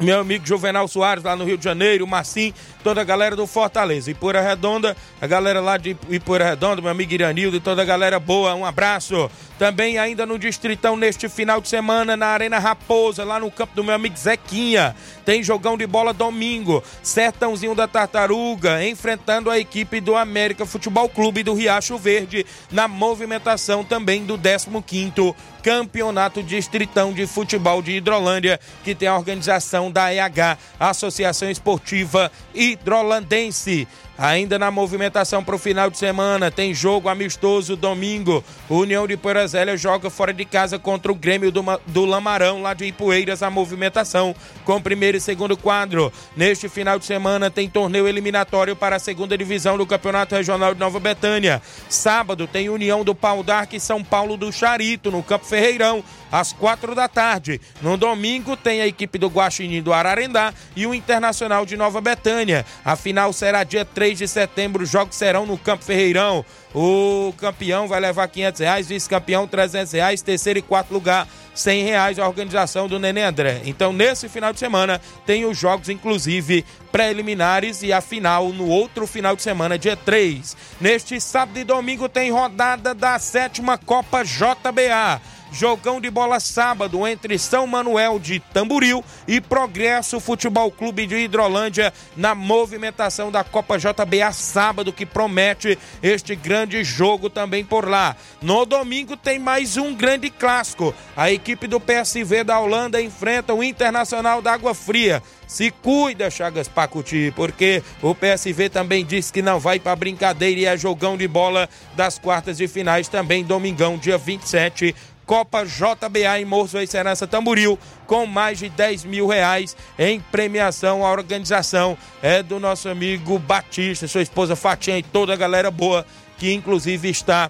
[0.00, 3.46] meu amigo Juvenal Soares lá no Rio de Janeiro, o Marcinho, toda a galera do
[3.46, 4.10] Fortaleza.
[4.10, 8.18] Ipoeira Redonda, a galera lá de Ipoeira Redonda, meu amigo Iranildo e toda a galera
[8.18, 9.30] boa, um abraço.
[9.58, 13.84] Também ainda no Distritão neste final de semana na Arena Raposa, lá no campo do
[13.84, 14.96] meu amigo Zequinha.
[15.22, 16.82] Tem jogão de bola domingo.
[17.02, 23.84] Sertãozinho da Tartaruga enfrentando a equipe do América Futebol Clube do Riacho Verde na movimentação
[23.84, 30.58] também do 15º Campeonato Distritão de Futebol de Hidrolândia, que tem a organização da EH,
[30.78, 33.86] Associação Esportiva Hidrolandense.
[34.20, 38.44] Ainda na movimentação para o final de semana, tem jogo amistoso domingo.
[38.68, 42.84] União de Porazélia joga fora de casa contra o Grêmio do, do Lamarão, lá de
[42.84, 46.12] Ipueiras, a movimentação com primeiro e segundo quadro.
[46.36, 50.80] Neste final de semana tem torneio eliminatório para a segunda divisão do Campeonato Regional de
[50.80, 51.62] Nova Betânia.
[51.88, 56.52] Sábado tem União do Pau d'Arc e São Paulo do Charito, no Campo Ferreirão, às
[56.52, 57.58] quatro da tarde.
[57.80, 62.66] No domingo tem a equipe do Guaxinim do Ararendá e o Internacional de Nova Betânia.
[62.84, 66.44] A final será dia 3 3 de setembro, os jogos serão no Campo Ferreirão.
[66.74, 72.18] O campeão vai levar 500 reais, vice-campeão 300 reais, terceiro e quarto lugar 100 reais
[72.18, 73.62] a organização do Nenê André.
[73.64, 79.06] Então, nesse final de semana, tem os jogos, inclusive, preliminares e a final no outro
[79.06, 80.56] final de semana, dia 3.
[80.80, 85.20] Neste sábado e domingo tem rodada da sétima Copa JBA.
[85.52, 91.92] Jogão de bola sábado entre São Manuel de Tamburil e Progresso Futebol Clube de Hidrolândia
[92.16, 98.16] na movimentação da Copa JBA sábado que promete este grande jogo também por lá.
[98.40, 100.94] No domingo tem mais um grande clássico.
[101.16, 105.20] A equipe do PSV da Holanda enfrenta o Internacional da Água Fria.
[105.48, 110.64] Se cuida, Chagas Pacuti, porque o PSV também disse que não vai para brincadeira e
[110.64, 114.94] é jogão de bola das quartas de finais também domingão, dia 27
[115.30, 121.06] Copa JBA em Morro Serança Tamburil, com mais de 10 mil reais em premiação.
[121.06, 126.04] A organização é do nosso amigo Batista, sua esposa Fatinha e toda a galera boa
[126.36, 127.48] que inclusive está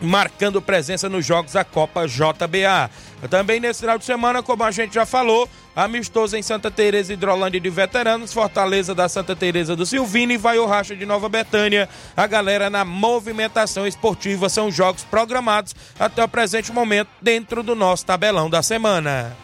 [0.00, 2.88] marcando presença nos jogos da Copa JBA.
[3.28, 7.60] Também nesse final de semana, como a gente já falou, amistoso em Santa Teresa Hidrolândia
[7.60, 11.88] de Veteranos, Fortaleza da Santa Teresa do Silvino e vai Racha de Nova Betânia.
[12.16, 18.06] A galera na movimentação esportiva são jogos programados até o presente momento dentro do nosso
[18.06, 19.43] tabelão da semana.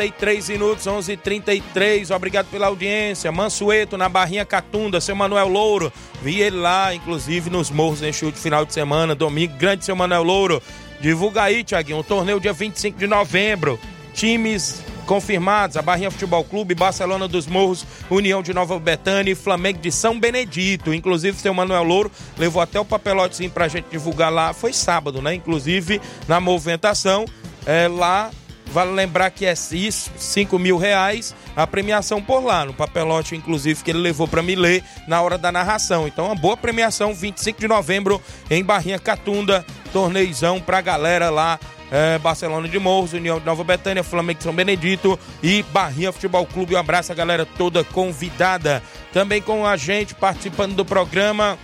[0.00, 1.10] 43 minutos, 11:33.
[1.10, 3.30] h 33 Obrigado pela audiência.
[3.30, 5.92] Mansueto, na Barrinha Catunda, seu Manuel Louro.
[6.22, 9.56] Vi ele lá, inclusive, nos morros em chute final de semana, domingo.
[9.58, 10.62] Grande seu Manuel Louro.
[11.00, 13.78] Divulga aí, Tiaguinho, o um torneio dia 25 de novembro.
[14.14, 19.80] Times confirmados: a Barrinha Futebol Clube, Barcelona dos Morros, União de Nova Betânia e Flamengo
[19.80, 20.94] de São Benedito.
[20.94, 24.54] Inclusive, seu Manuel Louro levou até o papelotezinho pra gente divulgar lá.
[24.54, 25.34] Foi sábado, né?
[25.34, 27.26] Inclusive, na movimentação,
[27.66, 28.30] é, lá
[28.72, 33.82] Vale lembrar que é isso, 5 mil reais a premiação por lá, no papelote, inclusive,
[33.82, 36.06] que ele levou para ler na hora da narração.
[36.06, 41.58] Então, uma boa premiação, 25 de novembro, em Barrinha Catunda, torneizão pra galera lá.
[41.92, 46.46] É, Barcelona de Morros, União de Nova Betânia, Flamengo de São Benedito e Barrinha Futebol
[46.46, 46.76] Clube.
[46.76, 48.80] Um abraço a galera toda convidada.
[49.12, 51.58] Também com a gente participando do programa.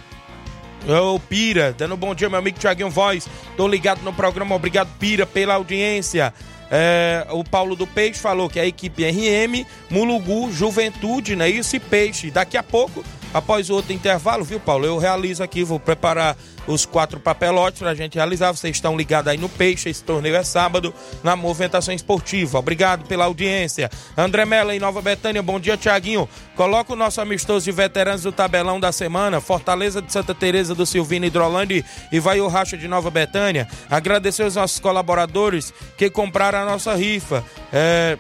[0.85, 3.29] Ô Pira, dando um bom dia, meu amigo Tiaguinho Voz.
[3.57, 6.35] Tô ligado no programa, obrigado Pira pela audiência.
[6.71, 11.49] É, o Paulo do Peixe falou que a equipe RM, Mulugu, Juventude, né?
[11.49, 12.31] Isso e Peixe.
[12.31, 14.87] Daqui a pouco, após o outro intervalo, viu, Paulo?
[14.87, 16.37] Eu realizo aqui, vou preparar
[16.67, 18.53] os quatro papelotes para a gente realizar.
[18.53, 22.59] Vocês estão ligados aí no Peixe, esse torneio é sábado, na movimentação esportiva.
[22.59, 23.91] Obrigado pela audiência.
[24.17, 26.29] André Mello em Nova Betânia, bom dia, Tiaguinho.
[26.55, 30.87] Coloca o nosso amistoso de veteranos do tabelão da semana, Fortaleza de Santa Teresa do
[30.87, 33.69] Silvino Hidrolândia e vai o Racha de Nova Betânia.
[33.91, 37.45] Agradecer os nossos colaboradores que compraram a nossa rifa.
[37.73, 38.19] É...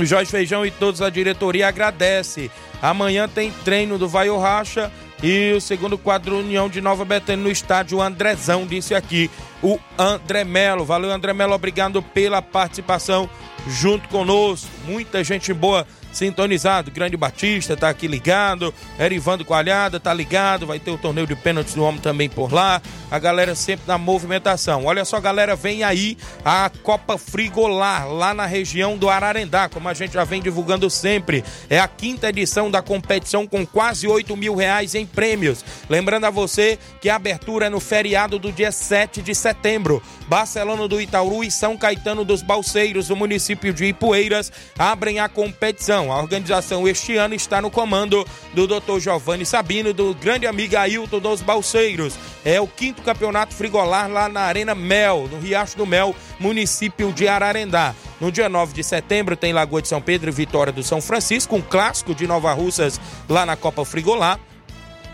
[0.00, 2.50] Jorge Feijão e todos a diretoria agradece.
[2.84, 4.92] Amanhã tem treino do Vai o Racha
[5.22, 9.30] e o segundo quadro União de Nova Betânia no estádio Andrezão, disse aqui
[9.62, 10.84] o André Melo.
[10.84, 13.26] Valeu, André Melo, obrigado pela participação
[13.66, 14.68] junto conosco.
[14.84, 16.90] Muita gente boa sintonizado.
[16.90, 18.72] Grande Batista tá aqui ligado.
[18.98, 20.66] Erivando Coalhada tá ligado.
[20.66, 22.80] Vai ter o torneio de pênaltis do homem também por lá.
[23.10, 24.84] A galera sempre na movimentação.
[24.84, 29.94] Olha só, galera, vem aí a Copa Frigolar, lá na região do Ararendá, como a
[29.94, 31.44] gente já vem divulgando sempre.
[31.68, 35.64] É a quinta edição da competição com quase 8 mil reais em prêmios.
[35.88, 40.02] Lembrando a você que a abertura é no feriado do dia 7 de setembro.
[40.28, 46.03] Barcelona do Itaúru e São Caetano dos Balseiros, o município de Ipueiras, abrem a competição.
[46.12, 48.98] A organização este ano está no comando do Dr.
[49.00, 52.14] Giovanni Sabino, do grande amigo Ailton dos Balseiros.
[52.44, 57.28] É o quinto campeonato frigolar lá na Arena Mel, no Riacho do Mel, município de
[57.28, 57.94] Ararendá.
[58.20, 61.56] No dia 9 de setembro tem Lagoa de São Pedro e Vitória do São Francisco,
[61.56, 64.38] um clássico de Nova Russas lá na Copa Frigolar.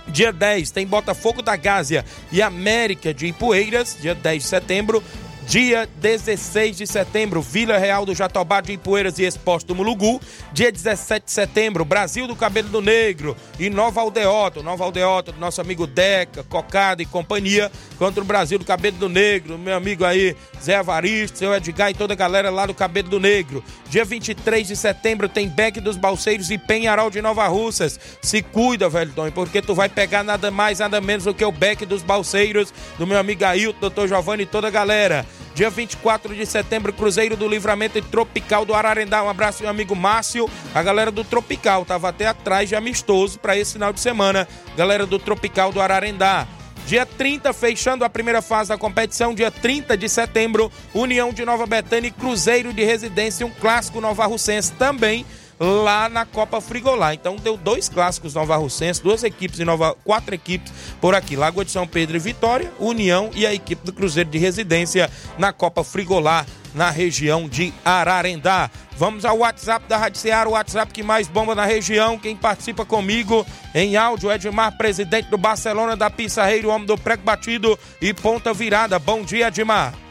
[0.09, 5.03] Dia 10 tem Botafogo da Gásia e América de Ipueiras, dia 10 de setembro.
[5.51, 10.21] Dia 16 de setembro, Vila Real do Jatobá de Ipueiras e Exposto do Mulugu.
[10.53, 14.63] Dia 17 de setembro, Brasil do Cabelo do Negro e Nova Aldeota.
[14.63, 19.09] Nova Aldeota do nosso amigo Deca, Cocada e companhia contra o Brasil do Cabelo do
[19.09, 19.59] Negro.
[19.59, 23.19] Meu amigo aí, Zé Avaristo, seu Edgar e toda a galera lá do Cabelo do
[23.19, 23.65] Negro.
[23.89, 27.99] Dia 23 de setembro tem Beck dos Balseiros e Penharol de Nova Russas.
[28.23, 31.51] Se cuida, velho Tom, porque tu vai pegar nada mais, nada menos do que o
[31.51, 35.27] Beck dos Balseiros, do meu amigo Ailton, doutor Giovanni e toda a galera.
[35.55, 39.23] Dia 24 de setembro, Cruzeiro do Livramento e Tropical do Ararendá.
[39.23, 40.49] Um abraço, meu amigo Márcio.
[40.75, 44.49] A galera do Tropical tava até atrás de amistoso para esse final de semana.
[44.77, 46.47] Galera do Tropical do Ararendá.
[46.87, 51.67] Dia 30, fechando a primeira fase da competição, dia 30 de setembro, União de Nova
[51.67, 55.25] Betânia e Cruzeiro de Residência, um clássico nova russense também
[55.61, 57.13] lá na Copa Frigolá.
[57.13, 61.37] Então deu dois clássicos Nova Russense, duas equipes e Nova, quatro equipes por aqui.
[61.37, 65.53] Lagoa de São Pedro e Vitória, União e a equipe do Cruzeiro de Residência na
[65.53, 68.71] Copa Frigolá na região de Ararendá.
[68.97, 72.19] Vamos ao WhatsApp da Rádio Ceará, o WhatsApp que mais bomba na região.
[72.19, 77.23] Quem participa comigo em áudio, Edmar, presidente do Barcelona da Pissarreira, o homem do prego
[77.23, 78.99] batido e ponta virada.
[78.99, 80.10] Bom dia, Edmar.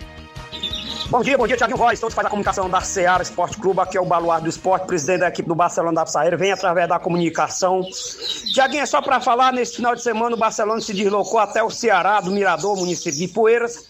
[1.10, 3.97] Bom dia, bom dia, Thiago Voz, todos faz a comunicação da Ceará Esporte Clube, aqui
[3.97, 6.99] é o Baluar do Esporte, presidente da equipe do Barcelona da Pissarreira, vem através da
[6.99, 7.82] comunicação.
[8.53, 11.72] Tiaguinho, é só para falar, nesse final de semana o Barcelona se deslocou até o
[11.72, 13.89] Ceará, do Mirador, município de Poeiras,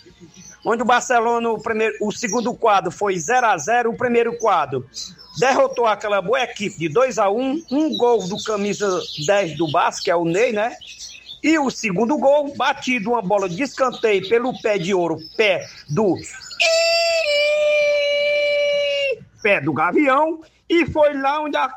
[0.63, 4.85] onde o Barcelona, o, primeiro, o segundo quadro foi 0 a 0 o primeiro quadro
[5.39, 10.03] derrotou aquela boa equipe de 2 a 1 um gol do camisa 10 do Basco,
[10.03, 10.75] que é o Ney, né?
[11.41, 16.17] E o segundo gol, batido uma bola de escanteio pelo pé de ouro, pé do
[19.41, 21.69] pé do Gavião, e foi lá onde a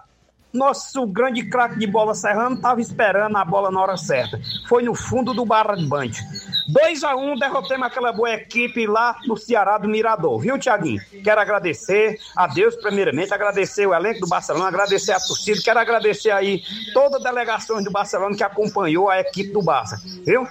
[0.52, 4.38] nosso grande craque de bola Serrano estava esperando a bola na hora certa.
[4.68, 6.20] Foi no fundo do barra de bande.
[6.68, 11.00] 2 a 1 um, derrotamos aquela boa equipe lá no Ceará do Mirador, viu, Tiaguinho?
[11.24, 16.30] Quero agradecer a Deus, primeiramente, agradecer o elenco do Barcelona, agradecer a torcida, quero agradecer
[16.30, 16.62] aí
[16.92, 20.46] toda a delegação do Barcelona que acompanhou a equipe do Barça, viu?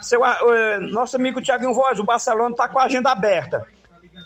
[0.00, 3.66] Seu, uh, nosso amigo Tiaguinho Voz, o Barcelona está com a agenda aberta.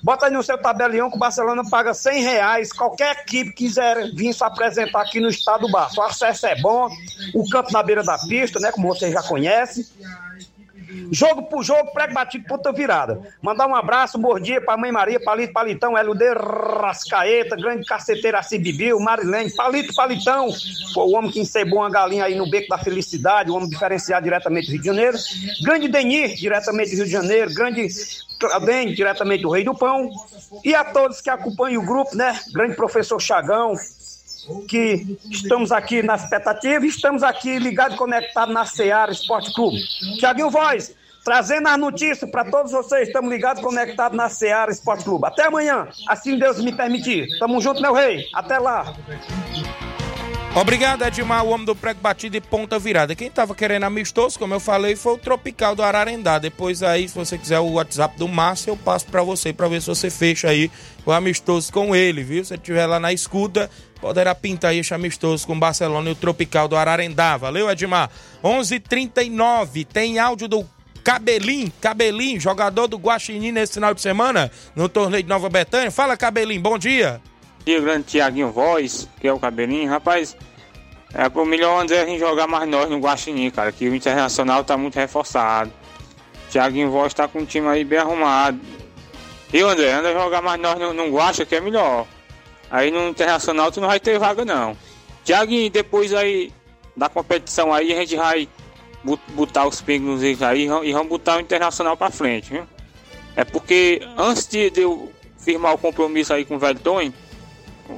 [0.03, 2.73] Bota aí no seu tabelião que o Barcelona paga 100 reais.
[2.73, 5.99] Qualquer equipe quiser vir se apresentar aqui no estado do Barça.
[5.99, 6.91] O acesso é bom,
[7.35, 8.71] o campo na beira da pista, né?
[8.71, 9.91] Como você já conhece.
[11.15, 13.21] Jogo por jogo, prego batido, puta virada.
[13.41, 18.41] Mandar um abraço, um bom dia pra Mãe Maria, Palito Palitão, LD Rascaeta, grande caceteira
[18.41, 18.61] assim,
[18.99, 20.49] Marilene, Palito Palitão,
[20.93, 24.25] foi o homem que encebou uma galinha aí no Beco da Felicidade, o homem diferenciado
[24.25, 25.17] diretamente do Rio de Janeiro.
[25.63, 27.55] Grande Denir, diretamente do Rio de Janeiro.
[27.55, 27.87] Grande
[28.41, 30.11] Claudem, diretamente do Rei do Pão.
[30.65, 32.41] E a todos que acompanham o grupo, né?
[32.53, 33.75] Grande professor Chagão,
[34.69, 39.79] que estamos aqui na expectativa estamos aqui ligados e conectados na Seara Esporte Clube.
[40.19, 40.93] Tiaguinho Voz,
[41.25, 43.09] trazendo as notícias para todos vocês.
[43.09, 45.27] Estamos ligados conectados na Seara Esporte Clube.
[45.27, 47.27] Até amanhã, assim Deus me permitir.
[47.39, 48.27] Tamo junto, meu rei.
[48.35, 48.95] Até lá.
[50.57, 53.17] Obrigado, Edmar, o homem do prego batido e ponta virada.
[53.17, 56.39] Quem tava querendo amistoso, como eu falei, foi o Tropical do Ararendá.
[56.39, 59.81] Depois aí, se você quiser o WhatsApp do Márcio, eu passo para você, para ver
[59.81, 60.71] se você fecha aí
[61.05, 62.45] o amistoso com ele, viu?
[62.45, 63.69] Se você estiver lá na escuta,
[64.01, 67.37] poderá pintar aí esse amistoso com o Barcelona e o Tropical do Ararendá.
[67.37, 68.09] Valeu, Edmar?
[68.41, 70.74] 11:39 h 39 tem áudio do
[71.05, 75.91] Cabelinho, Cabelinho, jogador do Guaxinim nesse final de semana, no torneio de Nova Betânia.
[75.91, 77.21] Fala, Cabelinho, bom dia
[77.65, 79.89] dia, grande Tiaguinho Voz, que é o cabelinho.
[79.89, 80.37] Rapaz,
[81.15, 84.63] é pro melhor André a gente jogar mais nós no Guaxinim, cara, que o Internacional
[84.63, 85.73] tá muito reforçado.
[86.51, 88.61] Tiaguinho Voz tá com um time aí bem arrumado.
[89.53, 92.07] E o André, anda jogar mais nós no, no Guaxa, que é melhor.
[92.71, 94.77] Aí no Internacional tu não vai ter vaga não.
[95.25, 96.53] Tiaguinho, depois aí
[96.95, 98.49] da competição aí a gente vai
[99.35, 102.65] botar os pingos aí e vamos botar o Internacional pra frente, viu?
[103.37, 107.13] É porque antes de, de eu firmar o compromisso aí com o Velho Tonho,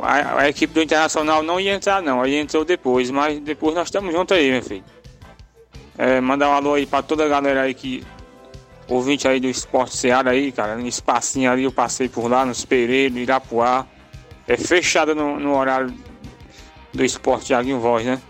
[0.02, 3.88] a, a, equipe do Internacional não ia entrar não, aí entrou depois, mas depois nós
[3.88, 4.84] estamos juntos aí, meu filho.
[5.98, 8.04] É, mandar um alô aí pra toda a galera aí que.
[8.88, 10.76] Ouvinte aí do Esporte Seara aí, cara.
[10.76, 13.84] No espacinho ali eu passei por lá, nos Pereiros, Irapuá.
[14.46, 15.92] É fechado no, no horário
[16.94, 18.20] do Esporte Thiaguinho Voz, né?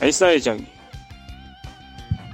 [0.00, 0.75] É isso aí, Thiago.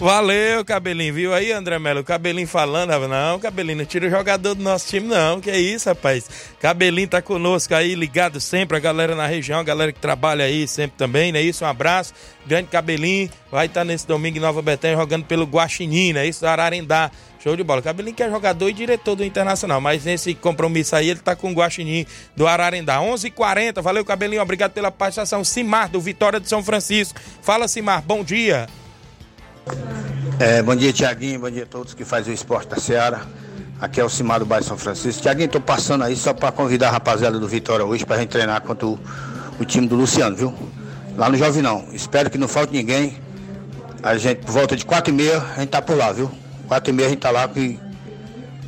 [0.03, 1.14] Valeu, Cabelinho.
[1.14, 2.03] Viu aí, André Melo?
[2.03, 2.90] Cabelinho falando.
[3.07, 5.40] Não, Cabelinho, não tira o jogador do nosso time, não.
[5.40, 6.28] Que é isso, rapaz.
[6.59, 8.76] Cabelinho tá conosco aí, ligado sempre.
[8.76, 11.40] A galera na região, a galera que trabalha aí sempre também, né?
[11.40, 12.12] Isso, um abraço.
[12.44, 13.30] Grande Cabelinho.
[13.48, 16.26] Vai estar tá nesse domingo em Nova Betânia jogando pelo Guaxinim, né?
[16.26, 17.09] Isso, Ararendá.
[17.40, 17.80] Show de bola.
[17.80, 21.53] Cabelinho que é jogador e diretor do Internacional, mas nesse compromisso aí ele tá com
[21.53, 22.98] o Guaxinim do Ararendá.
[22.98, 23.26] 11:40.
[23.26, 24.42] h 40 Valeu, Cabelinho.
[24.42, 25.44] Obrigado pela participação.
[25.44, 27.20] Simar, do Vitória de São Francisco.
[27.40, 28.03] Fala, Simar.
[28.03, 28.66] Bom dia.
[30.38, 31.40] É, bom dia, Tiaguinho.
[31.40, 33.22] Bom dia a todos que fazem o esporte da Seara.
[33.80, 35.22] Aqui é o Cimar do Bairro São Francisco.
[35.22, 38.60] Tiaguinho, tô passando aí só para convidar a rapaziada do Vitória hoje para gente treinar
[38.62, 38.98] contra o,
[39.60, 40.54] o, time do Luciano, viu?
[41.16, 41.84] Lá no Jovinão.
[41.92, 43.16] Espero que não falte ninguém.
[44.02, 46.30] A gente, por volta de 4 e meia, a gente tá por lá, viu?
[46.68, 47.78] 4 e meia a gente tá lá que,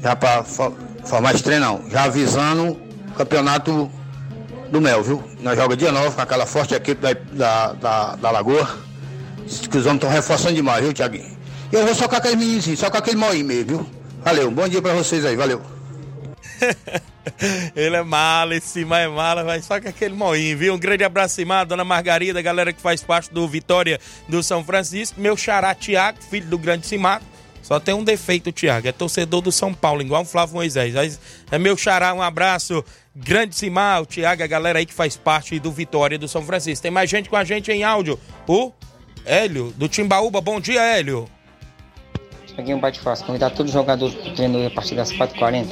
[0.02, 1.82] já para formar esse treinão.
[1.90, 3.90] Já avisando o campeonato
[4.70, 5.22] do Mel, viu?
[5.40, 8.93] Nós joga dia 9 com aquela forte equipe da, da, da, da Lagoa.
[9.70, 11.36] Que os homens estão reforçando demais, viu, Tiaguinho?
[11.72, 13.86] Eu vou só com aquele meninozinho, só com aquele moinho mesmo, viu?
[14.24, 15.60] Valeu, bom dia pra vocês aí, valeu.
[17.74, 20.74] Ele é mala, esse Simar é mala, mas só com aquele moinho, viu?
[20.74, 25.20] Um grande abraço, Simar, dona Margarida, galera que faz parte do Vitória do São Francisco.
[25.20, 27.20] Meu xará Tiago, filho do grande Simar.
[27.62, 31.18] Só tem um defeito, Tiago, é torcedor do São Paulo, igual o Flávio Moisés.
[31.50, 32.84] É meu xará, um abraço
[33.16, 36.82] Grande Simar, o Thiago, a galera aí que faz parte do Vitória do São Francisco.
[36.82, 38.18] Tem mais gente com a gente em áudio.
[38.46, 38.72] O
[39.24, 40.40] Hélio, do Timbaúba.
[40.40, 41.28] Bom dia, Hélio.
[42.54, 45.66] Cheguei um bate fácil, convidar todos os jogadores pro treino a partir das 4h40.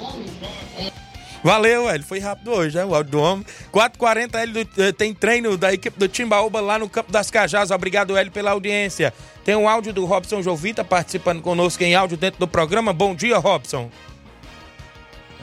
[1.44, 2.06] Valeu, Hélio.
[2.06, 2.84] Foi rápido hoje, né?
[2.84, 3.44] O áudio do homem.
[3.72, 7.70] 4h40, Hélio eh, tem treino da equipe do Timbaúba lá no Campo das Cajás.
[7.70, 9.12] Obrigado, Hélio, pela audiência.
[9.44, 12.92] Tem um áudio do Robson Jovita participando conosco em áudio dentro do programa.
[12.92, 13.90] Bom dia, Robson.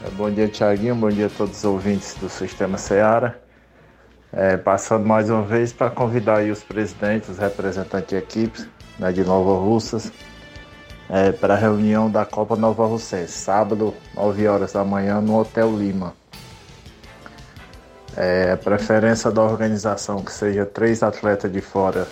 [0.04, 0.94] É, bom dia, Tiaguinho.
[0.94, 3.49] Bom dia a todos os ouvintes do Sistema Seara.
[4.32, 8.68] É, passando mais uma vez para convidar os presidentes, os representantes de equipes
[8.98, 10.12] né, de Nova Russas
[11.08, 15.76] é, para a reunião da Copa Nova Russense, sábado, 9 horas da manhã, no Hotel
[15.76, 16.14] Lima.
[18.16, 22.06] É, preferência da organização que seja três atletas de fora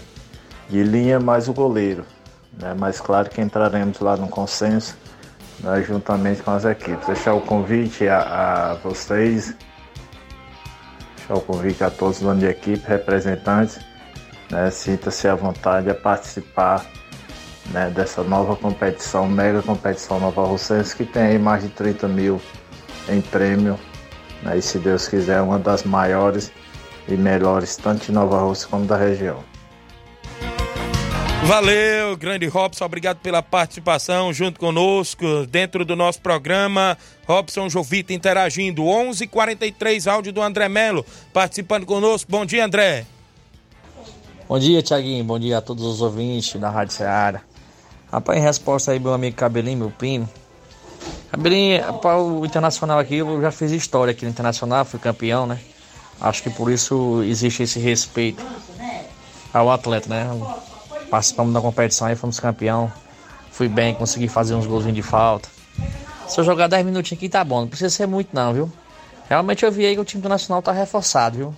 [0.69, 2.05] de linha mais o goleiro.
[2.53, 2.75] Né?
[2.77, 4.97] Mas claro que entraremos lá no consenso
[5.61, 7.07] né, juntamente com as equipes.
[7.07, 9.55] Deixar o convite a, a vocês,
[11.29, 13.79] deixar o convite a todos os donos de equipe, representantes,
[14.51, 16.85] né, sinta-se à vontade a participar
[17.67, 22.41] né, dessa nova competição, mega competição Nova Russense, que tem aí mais de 30 mil
[23.09, 23.79] em prêmio.
[24.43, 26.51] Né, e se Deus quiser, uma das maiores
[27.07, 29.45] e melhores, tanto de Nova Rússia como da região.
[31.45, 36.99] Valeu, grande Robson, obrigado pela participação junto conosco dentro do nosso programa.
[37.27, 42.31] Robson Jovita interagindo, 11:43 áudio do André Melo participando conosco.
[42.31, 43.07] Bom dia, André.
[44.49, 45.25] Bom dia, Tiaguinho.
[45.25, 47.41] Bom dia a todos os ouvintes da Rádio Ceará.
[48.11, 50.29] Rapaz, em resposta aí, meu amigo Cabelinho, meu primo.
[51.31, 55.59] Cabelinho, para o Internacional aqui, eu já fiz história aqui no Internacional, fui campeão, né?
[56.21, 58.45] Acho que por isso existe esse respeito
[59.53, 60.27] ao atleta, né?
[61.11, 62.93] Participamos da competição aí, fomos campeão.
[63.51, 65.49] Fui bem, consegui fazer uns golzinhos de falta.
[66.29, 68.73] Se eu jogar 10 minutinhos aqui tá bom, não precisa ser muito não, viu?
[69.29, 71.55] Realmente eu vi aí que o time do Nacional tá reforçado, viu?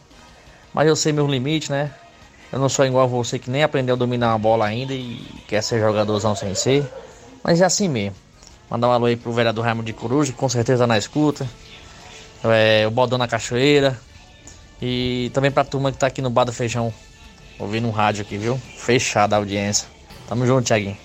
[0.72, 1.90] Mas eu sei meus limites, né?
[2.52, 5.24] Eu não sou igual a você que nem aprendeu a dominar uma bola ainda e
[5.46, 6.84] quer ser jogadorzão sem ser.
[7.42, 8.16] Mas é assim mesmo.
[8.68, 11.48] Mandar um alô aí pro vereador Raimundo de Coruja, que com certeza tá na escuta.
[12.44, 13.98] É, o Bodão na Cachoeira.
[14.80, 16.92] E também pra turma que tá aqui no Bar do Feijão
[17.60, 18.58] ouvindo um rádio aqui, viu?
[18.76, 19.86] Fechada a audiência.
[20.28, 20.96] Tamo junto, Thiaguinho.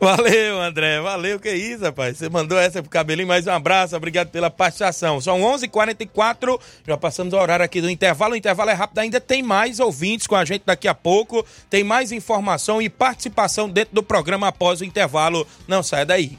[0.00, 1.00] Valeu, André.
[1.00, 2.16] Valeu, que isso, rapaz.
[2.16, 3.28] Você mandou essa pro cabelinho.
[3.28, 3.96] Mais um abraço.
[3.96, 5.20] Obrigado pela participação.
[5.20, 8.34] São 11:44 h 44 Já passamos o horário aqui do intervalo.
[8.34, 8.98] O intervalo é rápido.
[8.98, 11.44] Ainda tem mais ouvintes com a gente daqui a pouco.
[11.68, 15.46] Tem mais informação e participação dentro do programa após o intervalo.
[15.68, 16.38] Não saia daí.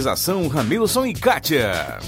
[0.47, 1.99] Ramilson e Kátia.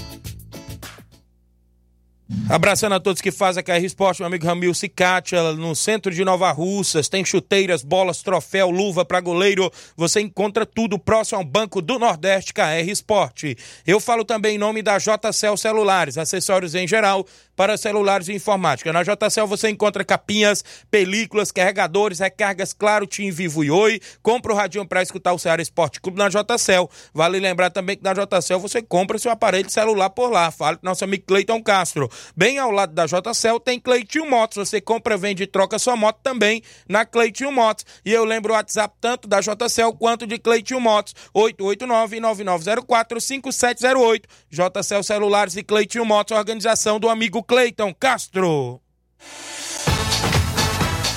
[2.48, 6.24] Abraçando a todos que fazem a KR Esporte, meu amigo Ramil Cicatia, no centro de
[6.24, 11.80] Nova Russas, tem chuteiras, bolas, troféu, luva para goleiro, você encontra tudo próximo ao Banco
[11.80, 13.56] do Nordeste KR Esporte.
[13.86, 17.26] Eu falo também em nome da JCL Celulares, acessórios em geral
[17.56, 18.92] para celulares e informática.
[18.92, 24.00] Na JCL você encontra capinhas, películas, carregadores, recargas, claro, Tim Vivo e Oi.
[24.22, 26.88] Compra o radinho para escutar o Ceará Esporte Clube na JCL.
[27.12, 30.50] Vale lembrar também que na JCL você compra seu aparelho celular por lá.
[30.50, 32.10] Fale com nosso amigo Cleiton Castro.
[32.36, 34.68] Bem ao lado da JCL tem Cleitinho Motos.
[34.68, 37.84] Você compra, vende e troca sua moto também na Cleitinho Motos.
[38.04, 41.14] E eu lembro o WhatsApp tanto da JCL quanto de Cleitinho Motos.
[41.34, 44.24] 889-9904-5708.
[44.50, 48.80] JCL Celulares e Cleitinho Motos, organização do amigo Cleiton Castro.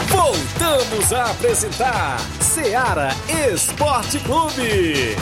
[0.08, 3.10] Voltamos a apresentar Seara
[3.52, 5.16] Esporte Clube.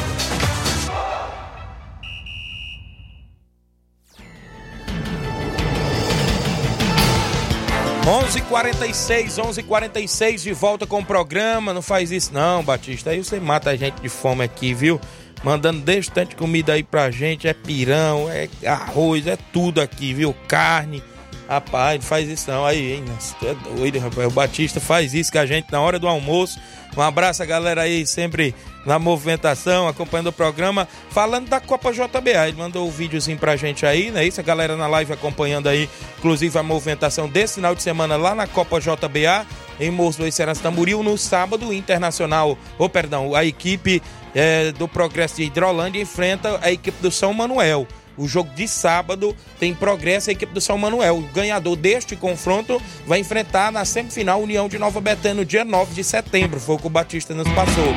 [8.06, 11.74] 11:46, 11:46 de volta com o programa.
[11.74, 13.10] Não faz isso não, Batista.
[13.10, 15.02] Aí você mata a gente de fome aqui, viu?
[15.46, 20.36] Mandando desde tanto comida aí pra gente, é pirão, é arroz, é tudo aqui, viu?
[20.48, 21.04] Carne.
[21.48, 22.66] Rapaz, não faz isso não.
[22.66, 23.04] Aí, hein?
[23.08, 24.28] Nossa, tu é doido, rapaz.
[24.28, 26.60] O Batista faz isso com a gente na hora do almoço.
[26.98, 28.56] Um abraço a galera aí, sempre
[28.88, 30.88] na movimentação, acompanhando o programa.
[31.12, 34.26] Falando da Copa JBA, ele mandou o um videozinho pra gente aí, né?
[34.26, 35.88] Isso, a galera na live acompanhando aí,
[36.18, 39.46] inclusive a movimentação desse final de semana lá na Copa JBA,
[39.80, 44.02] em Morros do Ceará Tamboril, no sábado, Internacional, ou perdão, a equipe
[44.36, 47.88] é, do Progresso de Hidrolândia enfrenta a equipe do São Manuel.
[48.18, 51.18] O jogo de sábado tem progresso a equipe do São Manuel.
[51.18, 55.94] O ganhador deste confronto vai enfrentar na semifinal União de Nova Betânia no dia 9
[55.94, 56.60] de setembro.
[56.60, 57.94] Foi o que o Batista nos passou.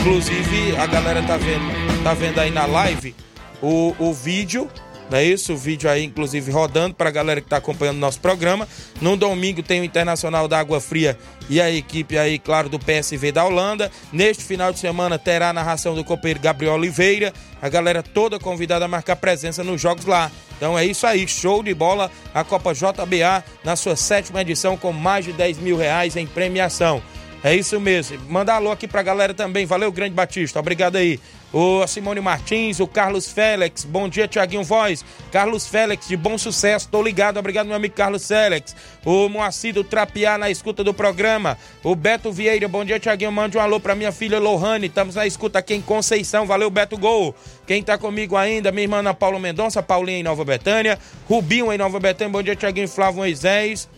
[0.00, 3.14] Inclusive, a galera tá vendo, tá vendo aí na live
[3.62, 4.68] o, o vídeo
[5.10, 5.54] não é isso?
[5.54, 8.68] O vídeo aí, inclusive, rodando para a galera que está acompanhando nosso programa.
[9.00, 13.32] No domingo tem o Internacional da Água Fria e a equipe aí, claro, do PSV
[13.32, 13.90] da Holanda.
[14.12, 17.32] Neste final de semana terá a narração do copeiro Gabriel Oliveira.
[17.60, 20.30] A galera toda convidada a marcar presença nos jogos lá.
[20.56, 22.10] Então é isso aí, show de bola.
[22.34, 27.02] A Copa JBA na sua sétima edição com mais de 10 mil reais em premiação.
[27.42, 28.18] É isso mesmo.
[28.28, 29.64] Manda alô aqui pra galera também.
[29.64, 30.58] Valeu, Grande Batista.
[30.58, 31.20] Obrigado aí.
[31.52, 33.84] O Simone Martins, o Carlos Félix.
[33.84, 35.02] Bom dia, Tiaguinho Voz.
[35.32, 36.88] Carlos Félix, de bom sucesso.
[36.90, 37.38] Tô ligado.
[37.38, 38.76] Obrigado, meu amigo Carlos Félix.
[39.04, 41.56] O Moacir do Trapiá na escuta do programa.
[41.82, 42.68] O Beto Vieira.
[42.68, 43.32] Bom dia, Tiaguinho.
[43.32, 44.88] Mande um alô pra minha filha Lohane.
[44.88, 46.44] Estamos na escuta aqui em Conceição.
[46.44, 47.34] Valeu, Beto Gol.
[47.66, 48.70] Quem tá comigo ainda?
[48.70, 50.98] Minha irmã Ana Paula Mendonça, Paulinha em Nova Betânia.
[51.26, 52.32] Rubinho em Nova Betânia.
[52.32, 53.88] Bom dia, Tiaguinho Flávio Moisés.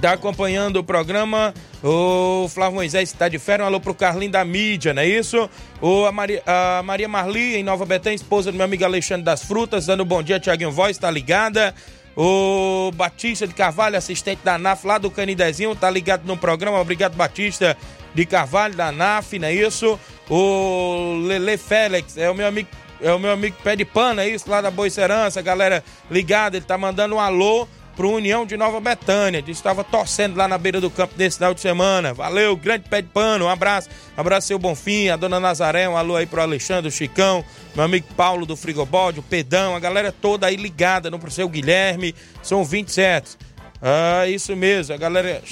[0.00, 1.54] Tá acompanhando o programa.
[1.82, 3.64] O Flávio Moisés está de férias.
[3.64, 5.48] Um alô pro Carlinho da mídia, não é isso?
[5.80, 9.42] O, a, Maria, a Maria Marli, em Nova Betânia, esposa do meu amigo Alexandre das
[9.42, 11.74] Frutas, dando um bom dia, Tiaguinho Voz, tá ligada?
[12.16, 16.80] O Batista de Carvalho, assistente da NAF lá do Canidezinho, tá ligado no programa.
[16.80, 17.76] Obrigado, Batista
[18.14, 19.98] de Carvalho, da NAF, não é isso?
[20.28, 22.68] O Lele Félix, é o meu amigo.
[22.98, 24.48] É o meu amigo Pé de Pano, é isso?
[24.48, 29.40] Lá da Boicerança, galera ligada, ele tá mandando um alô pro União de Nova Betânia.
[29.40, 32.12] Disse estava torcendo lá na beira do campo desse final de semana.
[32.12, 33.88] Valeu, grande pé de pano, um abraço.
[34.16, 37.44] Abraço, seu Bonfim, a dona Nazaré, um alô aí pro Alexandre, o Chicão,
[37.74, 41.48] meu amigo Paulo do Frigobode, o Pedão, a galera toda aí ligada no pro seu
[41.48, 42.14] Guilherme.
[42.42, 43.36] São 27.
[43.80, 45.42] Ah, isso mesmo, a galera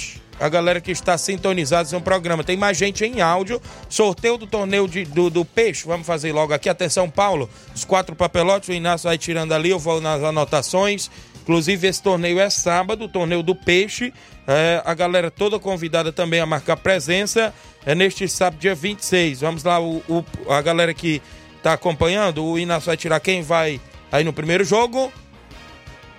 [0.40, 2.42] a galera que está sintonizada no programa.
[2.42, 3.60] Tem mais gente em áudio.
[3.88, 5.86] Sorteio do torneio de, do, do peixe.
[5.86, 6.68] Vamos fazer logo aqui.
[6.68, 7.48] Atenção, Paulo.
[7.74, 8.68] Os quatro papelotes.
[8.68, 9.70] O Inácio vai tirando ali.
[9.70, 11.10] Eu vou nas anotações.
[11.44, 14.14] Inclusive, esse torneio é sábado, o torneio do peixe.
[14.48, 17.52] É, a galera toda convidada também a marcar presença.
[17.84, 19.42] É neste sábado, dia 26.
[19.42, 21.20] Vamos lá, o, o a galera que
[21.58, 22.42] está acompanhando.
[22.42, 23.78] O Inácio vai tirar quem vai
[24.10, 25.12] aí no primeiro jogo.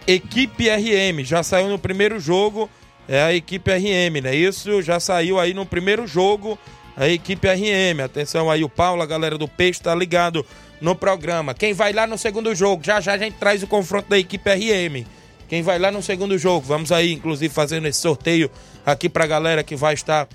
[0.05, 1.23] Equipe RM.
[1.23, 2.69] Já saiu no primeiro jogo.
[3.07, 4.35] É a equipe RM, né?
[4.35, 6.57] Isso já saiu aí no primeiro jogo.
[6.95, 7.99] A equipe RM.
[8.03, 10.45] Atenção aí, o Paulo, a galera do Peixe, tá ligado
[10.81, 11.53] no programa.
[11.53, 12.83] Quem vai lá no segundo jogo?
[12.83, 15.05] Já já a gente traz o confronto da equipe RM.
[15.47, 16.65] Quem vai lá no segundo jogo?
[16.65, 18.49] Vamos aí, inclusive, fazendo esse sorteio
[18.85, 20.27] aqui pra galera que vai estar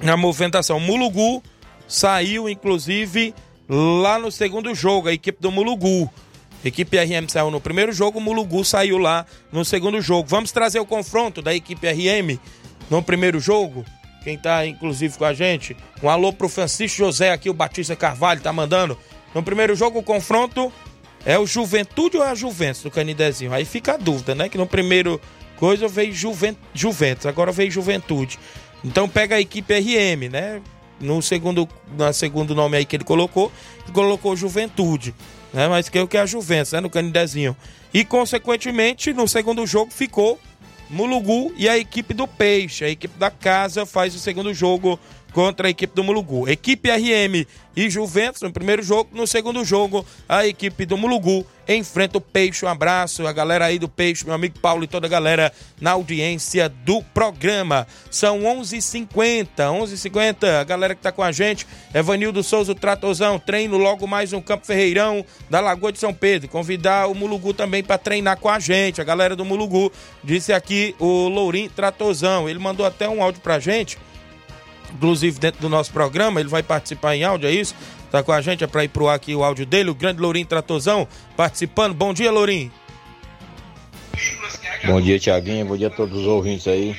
[0.00, 0.80] na movimentação.
[0.80, 1.42] Mulugu
[1.86, 3.34] saiu, inclusive,
[3.68, 6.10] lá no segundo jogo, a equipe do Mulugu.
[6.64, 10.28] Equipe RM saiu no primeiro jogo, Mulugu saiu lá no segundo jogo.
[10.28, 12.38] Vamos trazer o confronto da equipe RM
[12.88, 13.84] no primeiro jogo.
[14.22, 15.76] Quem tá, inclusive, com a gente.
[16.02, 18.96] Um alô pro Francisco José aqui, o Batista Carvalho, tá mandando.
[19.34, 20.72] No primeiro jogo, o confronto
[21.24, 23.52] é o Juventude ou é a Juventus do Canidezinho?
[23.52, 24.48] Aí fica a dúvida, né?
[24.48, 25.20] Que no primeiro
[25.56, 28.38] coisa veio Juventus, Juventus agora veio Juventude.
[28.84, 30.60] Então pega a equipe RM, né?
[31.00, 33.50] No segundo, no segundo nome aí que ele colocou,
[33.92, 35.14] colocou Juventude,
[35.52, 35.68] né?
[35.68, 36.80] Mas que é o que é a Juventus, né?
[36.80, 37.56] No Canidezinho.
[37.94, 40.38] E consequentemente, no segundo jogo ficou
[40.90, 42.84] Mulugu e a equipe do Peixe.
[42.84, 44.98] A equipe da casa faz o segundo jogo
[45.32, 46.48] contra a equipe do Mulugu.
[46.48, 49.10] Equipe RM e Juventus no primeiro jogo.
[49.12, 52.64] No segundo jogo, a equipe do Mulugu enfrenta o Peixe.
[52.64, 55.92] Um abraço, a galera aí do Peixe, meu amigo Paulo e toda a galera na
[55.92, 57.86] audiência do programa.
[58.10, 60.60] São 11:50, h 11:50.
[60.60, 64.42] A galera que tá com a gente, Evanildo Souza, o Tratozão, treino logo mais no
[64.42, 66.48] Campo Ferreirão da Lagoa de São Pedro.
[66.48, 69.00] Convidar o Mulugu também para treinar com a gente.
[69.00, 69.90] A galera do Mulugu
[70.22, 72.48] disse aqui o Lourim Tratozão.
[72.48, 73.96] Ele mandou até um áudio pra gente
[74.94, 77.74] inclusive dentro do nosso programa, ele vai participar em áudio, é isso?
[78.10, 80.20] Tá com a gente, é para ir pro ar aqui o áudio dele, o grande
[80.20, 81.94] Lourinho Tratozão participando.
[81.94, 82.70] Bom dia, Lourinho.
[84.84, 86.94] Bom dia, Tiaguinho, bom dia a todos os ouvintes aí.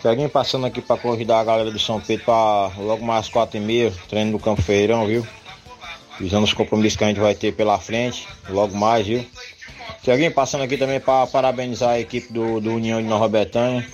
[0.00, 3.60] Tiaguinho passando aqui para convidar a galera do São Pedro para logo mais quatro e
[3.60, 5.26] meia, treino no Campo Feirão, viu?
[6.20, 9.26] Visando os compromissos que a gente vai ter pela frente, logo mais, viu?
[10.02, 13.84] Tiaguinho passando aqui também para parabenizar a equipe do, do União de Nova Betânia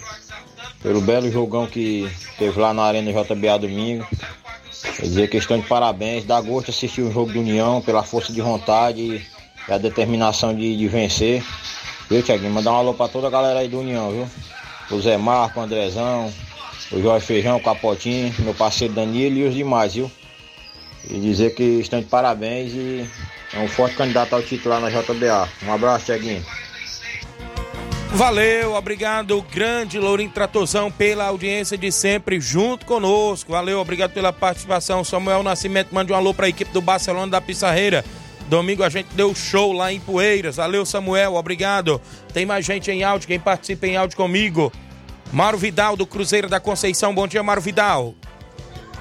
[0.82, 4.06] pelo belo jogão que teve lá na Arena JBA domingo.
[4.96, 8.40] Quer dizer, questão de parabéns, dá gosto assistir o jogo do União pela força de
[8.40, 9.00] vontade
[9.68, 11.44] e a determinação de, de vencer.
[12.08, 12.50] Viu, Tiaguinho?
[12.50, 14.28] Mandar um alô pra toda a galera aí do União, viu?
[14.90, 16.32] O Zé Marco, o Andrezão,
[16.90, 20.10] o Jorge Feijão, o Capotinho, meu parceiro Danilo e os demais, viu?
[21.08, 23.08] E dizer que estão de parabéns e
[23.52, 25.48] é um forte candidato ao título lá na JBA.
[25.66, 26.44] Um abraço, Tiaguinho.
[28.12, 33.52] Valeu, obrigado, grande Lourinho Tratozão, pela audiência de sempre junto conosco.
[33.52, 35.04] Valeu, obrigado pela participação.
[35.04, 38.04] Samuel Nascimento, mande um alô para a equipe do Barcelona da Pissarreira.
[38.48, 40.56] Domingo a gente deu show lá em Poeiras.
[40.56, 42.00] Valeu, Samuel, obrigado.
[42.32, 44.72] Tem mais gente em áudio, quem participa em áudio comigo.
[45.32, 47.14] Mauro Vidal, do Cruzeiro da Conceição.
[47.14, 48.14] Bom dia, Mauro Vidal.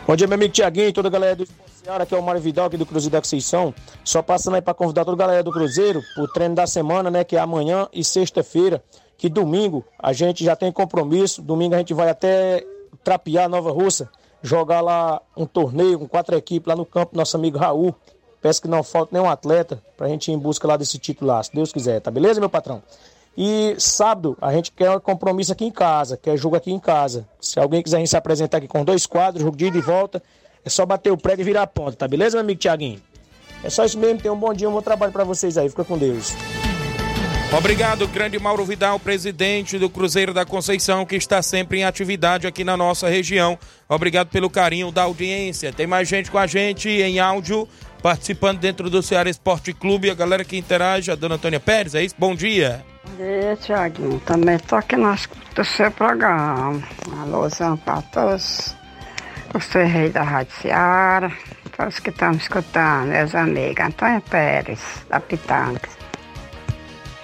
[0.08, 1.48] Bom dia, meu amigo Tiaguinho e toda a galera do
[1.90, 3.74] Senhora, aqui é o Mário Vidal, aqui do Cruzeiro da Conceição.
[4.04, 7.24] Só passando aí para convidar toda a galera do Cruzeiro pro treino da semana, né?
[7.24, 8.84] Que é amanhã e sexta-feira.
[9.18, 11.42] Que domingo a gente já tem compromisso.
[11.42, 12.64] Domingo a gente vai até
[13.04, 14.08] Trapiar, Nova Russa,
[14.44, 17.96] jogar lá um torneio com quatro equipes lá no campo nosso amigo Raul.
[18.40, 21.42] Peço que não falte nenhum atleta pra gente ir em busca lá desse título lá,
[21.42, 22.84] se Deus quiser, tá beleza, meu patrão?
[23.36, 27.28] E sábado a gente quer um compromisso aqui em casa, quer jogo aqui em casa.
[27.42, 30.22] Se alguém quiser se apresentar aqui com dois quadros, jogo de ida e volta,
[30.64, 33.02] é só bater o prédio e virar a ponta, tá beleza, meu amigo Tiaguinho?
[33.64, 35.84] É só isso mesmo, tenham um bom dia, um bom trabalho para vocês aí, fica
[35.84, 36.34] com Deus.
[37.52, 42.64] Obrigado, grande Mauro Vidal, presidente do Cruzeiro da Conceição, que está sempre em atividade aqui
[42.64, 43.58] na nossa região.
[43.88, 45.74] Obrigado pelo carinho da audiência.
[45.74, 47.68] Tem mais gente com a gente em áudio,
[48.04, 50.12] participando dentro do Ceará Esporte Clube.
[50.12, 52.14] A galera que interage, a dona Antônia Pérez, é isso?
[52.20, 52.86] Bom dia.
[53.04, 54.20] Bom dia, Tiaguinho.
[54.20, 56.82] Também estou aqui na escuta do seu programa.
[57.20, 58.76] Alôzão para todos
[59.54, 61.32] os ferreiros da Rádio Ceará,
[61.76, 63.86] todos que estão escutando, meus amigos.
[63.86, 64.80] Antônia Pérez,
[65.10, 66.00] da Pitanga.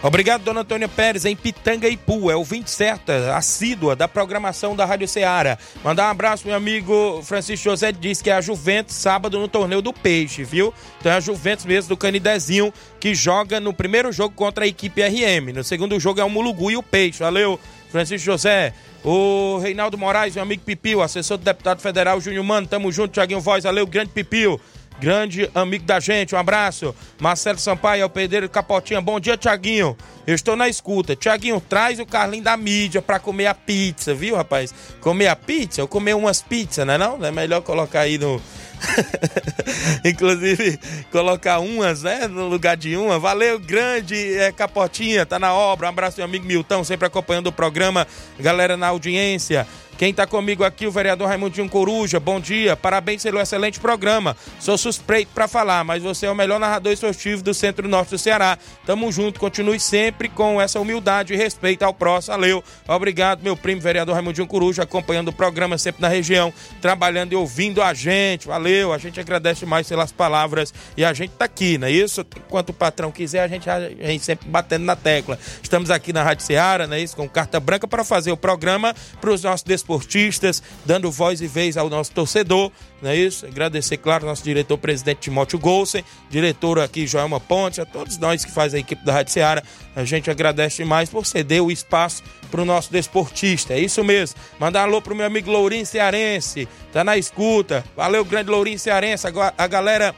[0.05, 4.85] Obrigado, dona Antônia Pérez, em Pitanga Ipu, é o 20 certa, assídua da programação da
[4.85, 5.57] Rádio Ceará.
[5.83, 9.81] Mandar um abraço, meu amigo Francisco José, diz que é a Juventus sábado no torneio
[9.81, 10.71] do Peixe, viu?
[10.99, 15.01] Então é a Juventus mesmo do Canidezinho, que joga no primeiro jogo contra a equipe
[15.01, 15.51] RM.
[15.55, 17.23] No segundo jogo é o Mulugu e o Peixe.
[17.23, 17.59] Valeu,
[17.95, 18.73] Francisco José.
[19.05, 23.39] O Reinaldo Moraes, meu amigo Pipio, assessor do deputado federal Júnior Mano, tamo junto, Tiaguinho
[23.39, 24.59] Voz, valeu, grande Pipio
[24.99, 26.95] grande amigo da gente, um abraço.
[27.19, 29.95] Marcelo Sampaio, é o Pedreiro Capotinha, bom dia, Tiaguinho.
[30.25, 31.15] Eu estou na escuta.
[31.15, 34.73] Tiaguinho, traz o Carlinho da mídia pra comer a pizza, viu, rapaz?
[35.01, 37.25] Comer a pizza ou comer umas pizzas, não é não?
[37.25, 38.41] É melhor colocar aí no...
[40.03, 40.79] Inclusive,
[41.11, 42.27] colocar umas, né?
[42.27, 43.19] No lugar de uma.
[43.19, 45.87] Valeu, grande é, Capotinha, tá na obra.
[45.87, 48.07] Um abraço, meu amigo Milton, sempre acompanhando o programa.
[48.39, 49.67] Galera na audiência.
[49.97, 52.19] Quem está comigo aqui, o vereador Raimundinho Coruja.
[52.19, 54.35] Bom dia, parabéns pelo excelente programa.
[54.59, 58.57] Sou suspeito para falar, mas você é o melhor narrador esportivo do centro-norte do Ceará.
[58.85, 62.35] Tamo junto, continue sempre com essa humildade e respeito ao próximo.
[62.35, 67.37] Valeu, obrigado, meu primo vereador Raimundinho Coruja, acompanhando o programa sempre na região, trabalhando e
[67.37, 68.47] ouvindo a gente.
[68.47, 72.19] Valeu, a gente agradece mais pelas palavras e a gente tá aqui, não é isso?
[72.35, 75.39] Enquanto o patrão quiser, a gente, a gente sempre batendo na tecla.
[75.63, 77.15] Estamos aqui na Rádio Ceará, não é isso?
[77.15, 81.77] Com carta branca para fazer o programa para os nossos esportistas, dando voz e vez
[81.77, 82.71] ao nosso torcedor,
[83.01, 83.45] não é isso?
[83.45, 88.73] Agradecer, claro, nosso diretor-presidente Timóteo Golsen, diretor aqui Joelma Ponte, a todos nós que faz
[88.73, 89.61] a equipe da Rádio Ceará.
[89.95, 93.73] A gente agradece demais por ceder o espaço para o nosso desportista.
[93.73, 94.39] É isso mesmo.
[94.59, 97.83] Mandar alô pro meu amigo Lourinho Cearense, tá na escuta.
[97.95, 99.27] Valeu, grande Lourinho Cearense,
[99.57, 100.15] a galera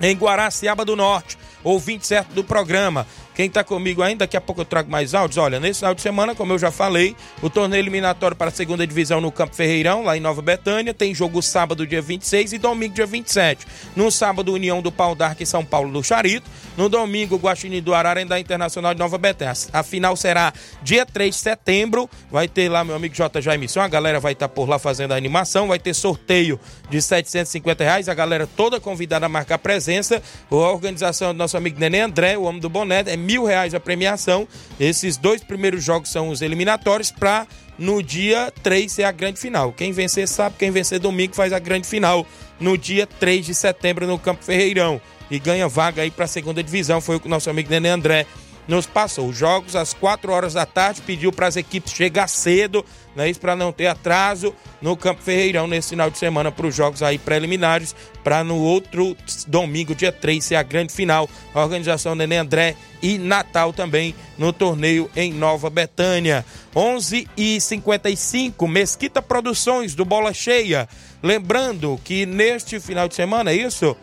[0.00, 3.06] em Guaraciaba do Norte, ouvinte certo do programa.
[3.38, 5.36] Quem está comigo ainda, daqui a pouco eu trago mais áudios.
[5.36, 8.84] Olha, nesse final de semana, como eu já falei, o torneio eliminatório para a segunda
[8.84, 12.94] divisão no Campo Ferreirão, lá em Nova Betânia, tem jogo sábado, dia 26 e domingo,
[12.94, 13.64] dia 27.
[13.94, 16.50] No sábado, União do Pau d'Arco e São Paulo do Charito.
[16.76, 19.54] No domingo, Guaxinim do Ararendá Internacional de Nova Betânia.
[19.72, 22.10] A final será dia 3 de setembro.
[22.32, 23.40] Vai ter lá meu amigo J.
[23.40, 23.80] Jaimson.
[23.80, 25.68] A galera vai estar por lá fazendo a animação.
[25.68, 26.58] Vai ter sorteio
[26.90, 28.08] de 750 reais.
[28.08, 30.20] A galera toda convidada a marcar presença.
[30.50, 33.80] A organização do nosso amigo Nenê André, o homem do boné, é mil reais a
[33.80, 34.48] premiação.
[34.80, 37.46] Esses dois primeiros jogos são os eliminatórios para
[37.78, 39.70] no dia 3 ser a grande final.
[39.70, 42.26] Quem vencer sabe, quem vencer domingo faz a grande final
[42.58, 44.98] no dia 3 de setembro no Campo Ferreirão.
[45.30, 47.02] E ganha vaga aí para a segunda divisão.
[47.02, 48.26] Foi o que o nosso amigo Nenê André
[48.68, 49.28] nos passou.
[49.28, 52.84] Os jogos às 4 horas da tarde, pediu para as equipes chegar cedo,
[53.16, 56.74] né, isso para não ter atraso no Campo Ferreirão nesse final de semana para os
[56.74, 59.16] jogos aí preliminares, para no outro
[59.46, 61.28] domingo, dia 3, ser a grande final.
[61.54, 66.44] A organização Nenê André e Natal também no torneio em Nova Betânia.
[66.76, 70.88] 11 e 55 Mesquita Produções do Bola Cheia.
[71.22, 73.96] Lembrando que neste final de semana, é isso?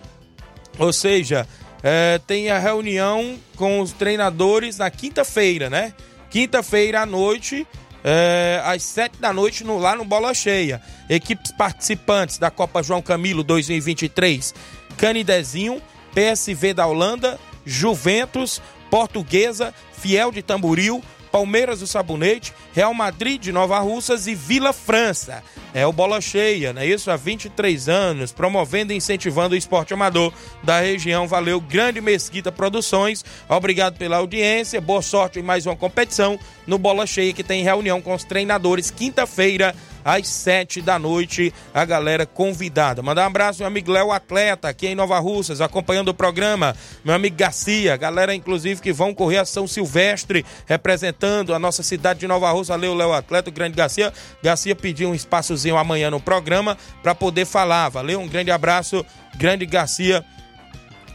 [0.77, 1.47] Ou seja,
[1.87, 5.93] é, tem a reunião com os treinadores na quinta-feira, né?
[6.31, 7.67] Quinta-feira à noite,
[8.03, 10.81] é, às sete da noite, no, lá no Bola Cheia.
[11.07, 14.55] Equipes participantes da Copa João Camilo 2023:
[14.97, 15.79] Canidezinho,
[16.15, 18.59] PSV da Holanda, Juventus,
[18.89, 21.03] Portuguesa, Fiel de Tamboril,
[21.35, 25.43] Palmeiras do Sabonete, Real Madrid de Nova Russas e Vila França.
[25.73, 27.11] É o Bola Cheia, não é isso?
[27.11, 30.31] Há 23 anos, promovendo e incentivando o esporte amador
[30.63, 31.27] da região.
[31.27, 33.25] Valeu, Grande Mesquita Produções.
[33.49, 34.79] Obrigado pela audiência.
[34.79, 38.89] Boa sorte em mais uma competição no Bola Cheia, que tem reunião com os treinadores
[38.89, 39.75] quinta-feira
[40.05, 43.01] às sete da noite, a galera convidada.
[43.01, 46.75] Mandar um abraço, meu amigo Léo Atleta, aqui em Nova Russas, acompanhando o programa.
[47.03, 52.19] Meu amigo Garcia, galera, inclusive, que vão correr a São Silvestre, representando a nossa cidade
[52.19, 52.73] de Nova Russa.
[52.73, 54.13] Valeu, Léo Atleta, o grande Garcia.
[54.43, 57.89] Garcia pediu um espaçozinho amanhã no programa para poder falar.
[57.89, 59.03] Valeu, um grande abraço,
[59.35, 60.23] grande Garcia.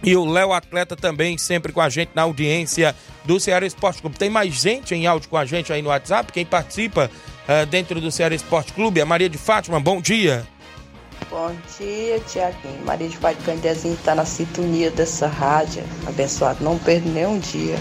[0.03, 4.19] E o Léo Atleta também, sempre com a gente na audiência do Ceará Esporte Clube.
[4.19, 6.33] Tem mais gente em áudio com a gente aí no WhatsApp?
[6.33, 7.11] Quem participa
[7.49, 9.01] uh, dentro do Ceará Esporte Clube?
[9.01, 10.47] A Maria de Fátima, bom dia.
[11.29, 12.85] Bom dia, Tiaguinho.
[12.85, 15.85] Maria de Fátima Candezinho está na sintonia dessa rádio.
[16.07, 17.77] Abençoado, não perde nenhum dia.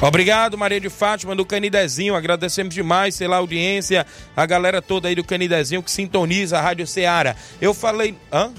[0.00, 2.14] Obrigado, Maria de Fátima, do Canidezinho.
[2.14, 4.06] Agradecemos demais pela audiência,
[4.36, 7.34] a galera toda aí do Canidezinho que sintoniza a Rádio Ceará.
[7.60, 8.16] Eu falei.
[8.32, 8.52] Hã?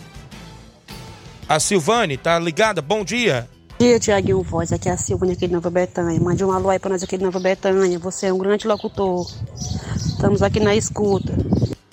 [1.48, 2.82] A Silvane, tá ligada?
[2.82, 3.50] Bom dia.
[3.80, 4.74] Dia, Tiaguinho Voz.
[4.74, 6.20] Aqui é a Silvane aqui de Nova Betânia.
[6.20, 7.98] Mande um alô aí pra nós aqui de Nova Betânia.
[7.98, 9.26] Você é um grande locutor.
[9.96, 11.34] Estamos aqui na escuta.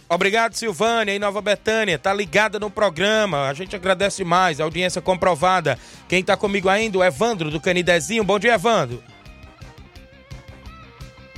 [0.09, 1.97] Obrigado, Silvânia, em Nova Betânia.
[1.97, 3.49] Tá ligada no programa.
[3.49, 4.59] A gente agradece mais.
[4.59, 5.79] Audiência comprovada.
[6.09, 6.99] Quem tá comigo ainda?
[6.99, 8.25] O Evandro do Canidezinho.
[8.25, 9.01] Bom dia, Evandro.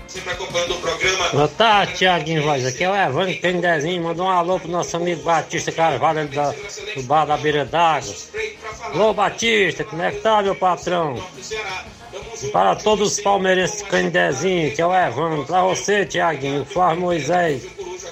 [0.09, 1.28] Sempre acompanhando o programa.
[1.28, 2.64] Boa tarde, Tiaguinho Voz.
[2.64, 4.02] Aqui é o Evandro Canidezinho.
[4.02, 6.54] Mandou um alô pro nosso amigo Batista Carvalho da,
[6.96, 8.14] do bar da beira d'água.
[8.94, 11.22] Alô, Batista, como é que tá, meu patrão?
[12.52, 15.44] Para todos os palmeirenses de Canidezinho, que é o Evandro.
[15.44, 17.66] Pra você, Tiaguinho, Flávio Moisés.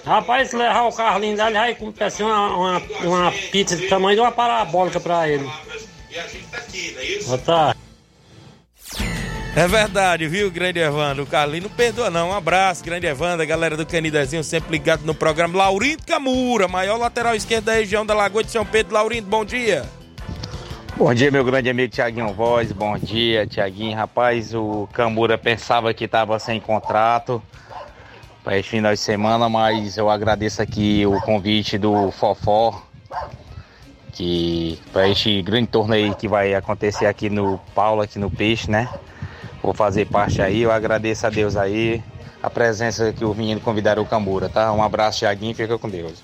[0.05, 4.21] Rapaz, se levar o Carlinhos dele, vai comprar uma, uma, uma pizza do tamanho de
[4.21, 5.51] uma parabólica pra ele.
[7.25, 7.76] Boa tarde.
[9.57, 11.23] É verdade, viu, grande Evandro?
[11.23, 12.29] O Carlinhos não perdoa, não.
[12.29, 15.57] Um abraço, grande Evandro, a galera do Canidezinho, sempre ligado no programa.
[15.57, 18.93] Laurindo Camura, maior lateral esquerdo da região da Lagoa de São Pedro.
[18.93, 19.87] Laurindo, bom dia.
[20.95, 22.71] Bom dia, meu grande amigo Tiaguinho Voz.
[22.71, 23.97] Bom dia, Tiaguinho.
[23.97, 27.43] Rapaz, o Camura pensava que estava sem contrato
[28.45, 32.83] para esse final de semana, mas eu agradeço aqui o convite do Fofó,
[34.13, 38.87] que para este grande torneio que vai acontecer aqui no Paulo, aqui no Peixe, né?
[39.63, 42.03] Vou fazer parte aí, eu agradeço a Deus aí
[42.43, 44.73] a presença que o menino convidaram o Camura, tá?
[44.73, 46.23] Um abraço, Tiaguinho, fica com Deus.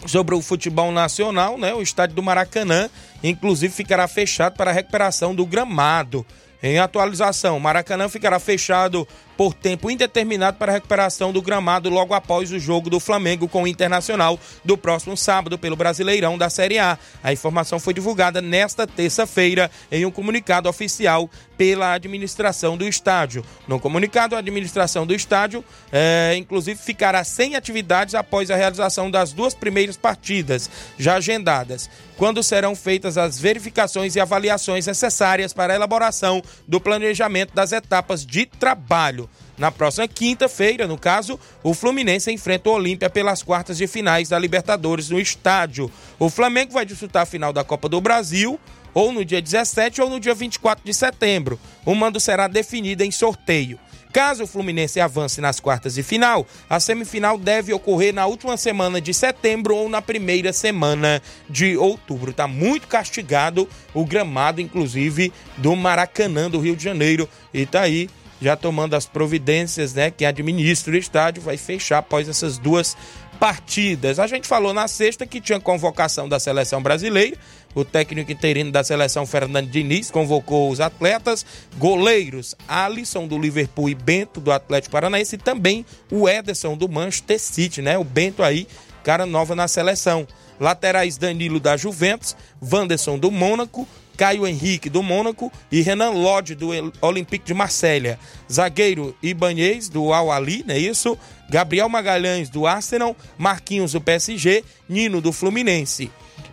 [0.06, 1.74] sobre o futebol nacional, né?
[1.74, 2.88] O estádio do Maracanã,
[3.22, 6.24] inclusive, ficará fechado para a recuperação do gramado.
[6.62, 9.06] Em atualização, Maracanã ficará fechado
[9.36, 13.62] por tempo indeterminado para a recuperação do gramado logo após o jogo do Flamengo com
[13.62, 16.98] o Internacional do próximo sábado pelo Brasileirão da Série A.
[17.22, 23.44] A informação foi divulgada nesta terça-feira em um comunicado oficial pela administração do estádio.
[23.66, 29.32] No comunicado, a administração do estádio, é, inclusive, ficará sem atividades após a realização das
[29.32, 35.76] duas primeiras partidas já agendadas, quando serão feitas as verificações e avaliações necessárias para a
[35.76, 39.28] elaboração do planejamento das etapas de trabalho.
[39.58, 44.38] Na próxima quinta-feira, no caso, o Fluminense enfrenta o Olímpia pelas quartas de finais da
[44.38, 45.90] Libertadores no estádio.
[46.16, 48.60] O Flamengo vai disputar a final da Copa do Brasil
[48.98, 51.56] ou no dia 17 ou no dia 24 de setembro.
[51.86, 53.78] O mando será definido em sorteio.
[54.12, 59.00] Caso o Fluminense avance nas quartas de final, a semifinal deve ocorrer na última semana
[59.00, 62.32] de setembro ou na primeira semana de outubro.
[62.32, 67.28] Tá muito castigado o gramado, inclusive, do Maracanã, do Rio de Janeiro.
[67.54, 70.10] E tá aí já tomando as providências, né?
[70.10, 72.96] Que administra o estádio vai fechar após essas duas
[73.38, 74.18] partidas.
[74.18, 77.36] A gente falou na sexta que tinha convocação da seleção brasileira.
[77.78, 83.94] O técnico interino da seleção, Fernando Diniz, convocou os atletas, goleiros Alisson do Liverpool e
[83.94, 87.96] Bento do Atlético Paranaense e também o Ederson do Manchester City, né?
[87.96, 88.66] O Bento aí,
[89.04, 90.26] cara nova na seleção.
[90.58, 96.70] Laterais Danilo da Juventus, Wanderson do Mônaco, Caio Henrique do Mônaco e Renan Lodge do
[97.00, 98.18] Olympique de Marselha.
[98.50, 101.16] Zagueiro Ibanez do Al Ali, não é isso?
[101.48, 106.10] Gabriel Magalhães do Arsenal, Marquinhos do PSG, Nino do Fluminense.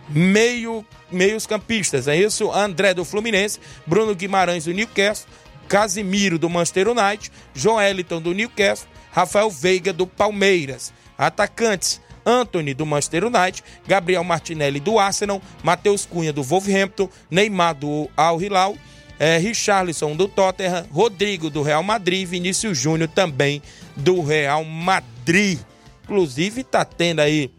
[0.08, 2.50] Meio, meios campistas, é isso?
[2.52, 5.28] André do Fluminense, Bruno Guimarães do Newcastle,
[5.68, 10.92] Casimiro do Manchester United, Joeliton do Newcastle, Rafael Veiga do Palmeiras.
[11.18, 18.10] Atacantes, Anthony do Manchester United, Gabriel Martinelli do Arsenal, Matheus Cunha do Wolverhampton, Neymar do
[18.16, 18.76] Al Hilal,
[19.18, 23.62] é, Richarlison do Tottenham, Rodrigo do Real Madrid, Vinícius Júnior também
[23.96, 25.58] do Real Madrid.
[26.04, 27.50] Inclusive está tendo aí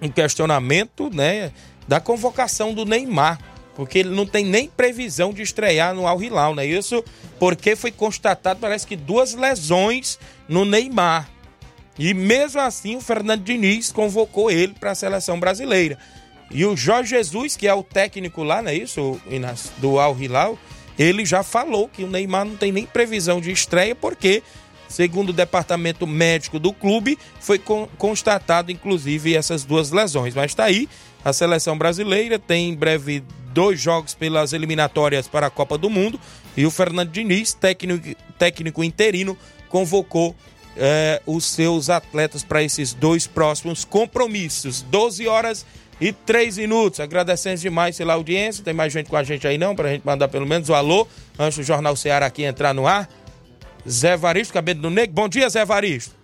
[0.00, 1.52] um questionamento, né,
[1.86, 3.38] da convocação do Neymar,
[3.74, 7.02] porque ele não tem nem previsão de estrear no Al Hilal, não é isso?
[7.38, 10.18] Porque foi constatado, parece que duas lesões
[10.48, 11.28] no Neymar.
[11.98, 15.98] E mesmo assim, o Fernando Diniz convocou ele para a seleção brasileira.
[16.50, 20.18] E o Jorge Jesus, que é o técnico lá, não é isso, Inácio, do Al
[20.18, 20.58] Hilal,
[20.98, 24.42] ele já falou que o Neymar não tem nem previsão de estreia, porque,
[24.88, 30.34] segundo o departamento médico do clube, foi con constatado, inclusive, essas duas lesões.
[30.34, 30.88] Mas está aí,
[31.24, 36.18] a seleção brasileira tem em breve dois jogos pelas eliminatórias para a Copa do Mundo
[36.56, 39.36] e o Fernando Diniz, técnico, técnico interino,
[39.68, 40.34] convocou
[40.76, 44.82] é, os seus atletas para esses dois próximos compromissos.
[44.82, 45.66] 12 horas
[46.00, 47.00] e 3 minutos.
[47.00, 48.64] Agradecemos demais pela audiência.
[48.64, 50.74] Tem mais gente com a gente aí não, para a gente mandar pelo menos o
[50.74, 51.06] alô
[51.38, 53.08] antes do Jornal Ceará aqui entrar no ar.
[53.88, 55.14] Zé Varisto, cabelo do Negro.
[55.14, 56.14] Bom dia, Zé Varisto.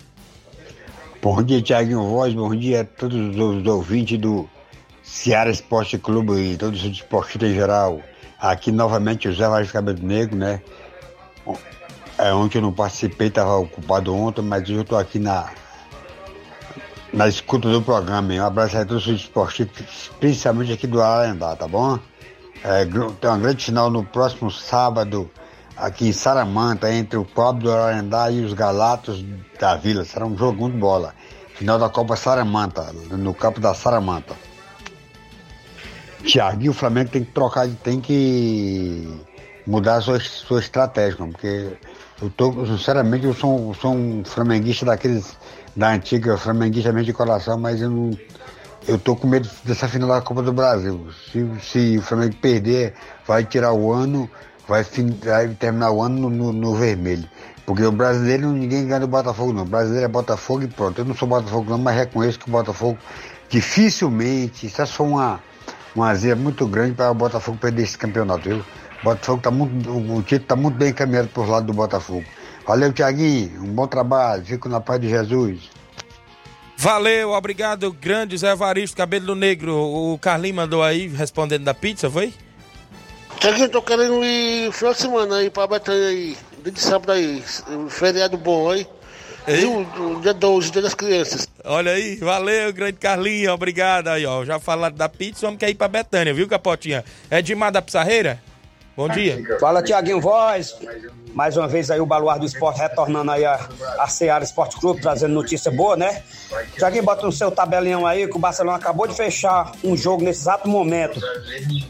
[1.20, 2.32] Bom dia, Tiaguinho Voz.
[2.32, 4.48] Bom dia a todos os ouvintes do
[5.08, 8.02] Ceará Esporte Clube e todos os esportistas em geral.
[8.38, 10.60] Aqui novamente o Zé Varisto Cabelo Negro, né?
[12.18, 15.48] É, ontem eu não participei, estava ocupado ontem, mas hoje eu estou aqui na,
[17.12, 18.34] na escuta do programa.
[18.34, 21.98] Um abraço a todos os esportistas, principalmente aqui do Ararendá, tá bom?
[22.62, 25.30] É, tem uma grande final no próximo sábado,
[25.74, 29.24] aqui em Saramanta, entre o Clube do Ararendá e os Galatos
[29.58, 30.04] da Vila.
[30.04, 31.14] Será um jogo de bola.
[31.54, 34.47] Final da Copa Saramanta, no campo da Saramanta.
[36.24, 39.08] Tiaguinho, o Flamengo tem que trocar, tem que
[39.66, 41.76] mudar a sua, sua estratégia, porque
[42.20, 45.36] eu tô, sinceramente, eu sou, sou um flamenguista daqueles
[45.76, 48.10] da antiga, flamenguista mesmo de coração, mas eu não.
[48.86, 51.08] Eu tô com medo dessa final da Copa do Brasil.
[51.30, 52.94] Se, se o Flamengo perder,
[53.26, 54.28] vai tirar o ano,
[54.66, 54.82] vai,
[55.22, 57.28] vai terminar o ano no, no, no, vermelho.
[57.66, 59.62] Porque o brasileiro ninguém ganha do Botafogo, não.
[59.62, 60.98] O brasileiro é Botafogo e pronto.
[60.98, 62.96] Eu não sou Botafogo, não, mas reconheço que o Botafogo
[63.50, 65.40] dificilmente, isso é só uma,
[65.98, 68.64] uma azia muito grande para o Botafogo perder esse campeonato, viu?
[69.00, 72.24] O Botafogo tá muito, o título está muito bem encaminhado por lado do Botafogo.
[72.66, 73.62] Valeu, Tiaguinho.
[73.62, 74.44] Um bom trabalho.
[74.44, 75.70] Fico na paz de Jesus.
[76.76, 79.74] Valeu, obrigado, grande Zé Varisto, cabelo do negro.
[79.74, 82.32] O Carlinho mandou aí respondendo da pizza, foi?
[83.40, 86.36] Tiaguinho, tô querendo ir final de semana aí pra Betânia aí.
[86.62, 87.42] Dia de sábado aí.
[87.88, 88.86] Feriado bom aí.
[89.48, 91.48] E o, dia 12, dia das crianças.
[91.64, 94.44] Olha aí, valeu, grande Carlinho, obrigado aí, ó.
[94.44, 97.04] Já falaram da pizza, vamos quer ir pra Betânia, viu, Capotinha?
[97.30, 98.40] É de Mar da Pissarreira?
[98.98, 99.40] Bom dia.
[99.60, 100.74] Fala, Tiaguinho Voz.
[101.32, 103.68] Mais uma vez aí o Baluar do Esporte retornando aí a,
[104.00, 106.22] a Seara Esporte Clube, trazendo notícia boa, né?
[106.76, 110.40] Tiaguinho, bota no seu tabelinho aí que o Barcelona acabou de fechar um jogo nesse
[110.40, 111.20] exato momento.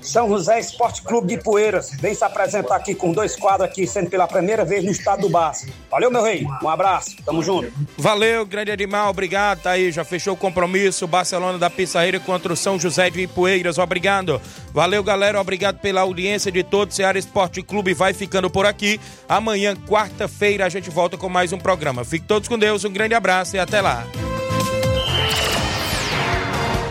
[0.03, 1.93] São José Esporte Clube de Poeiras.
[1.99, 5.31] Vem se apresentar aqui com dois quadros aqui, sendo pela primeira vez no estado do
[5.31, 5.67] Barça.
[5.91, 6.47] Valeu, meu rei.
[6.63, 7.17] Um abraço.
[7.25, 7.73] Tamo junto.
[7.97, 9.09] Valeu, grande animal.
[9.09, 9.63] Obrigado.
[9.63, 11.07] Tá aí, já fechou o compromisso.
[11.07, 13.79] Barcelona da Pissarreira contra o São José de Ipueiras.
[13.79, 14.43] Obrigado.
[14.75, 15.41] Valeu, galera.
[15.41, 16.98] Obrigado pela audiência de todos.
[16.99, 19.01] Ceará Esporte Clube vai ficando por aqui.
[19.29, 22.05] Amanhã, quarta-feira, a gente volta com mais um programa.
[22.05, 22.85] Fique todos com Deus.
[22.85, 24.05] Um grande abraço e até lá.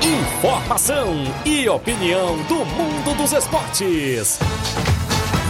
[0.02, 1.14] Informação
[1.46, 4.40] e opinião do mundo dos esportes.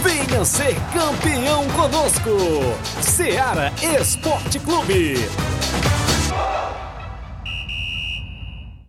[0.02, 2.30] Venha ser campeão conosco.
[3.00, 5.14] Seara Esporte Clube.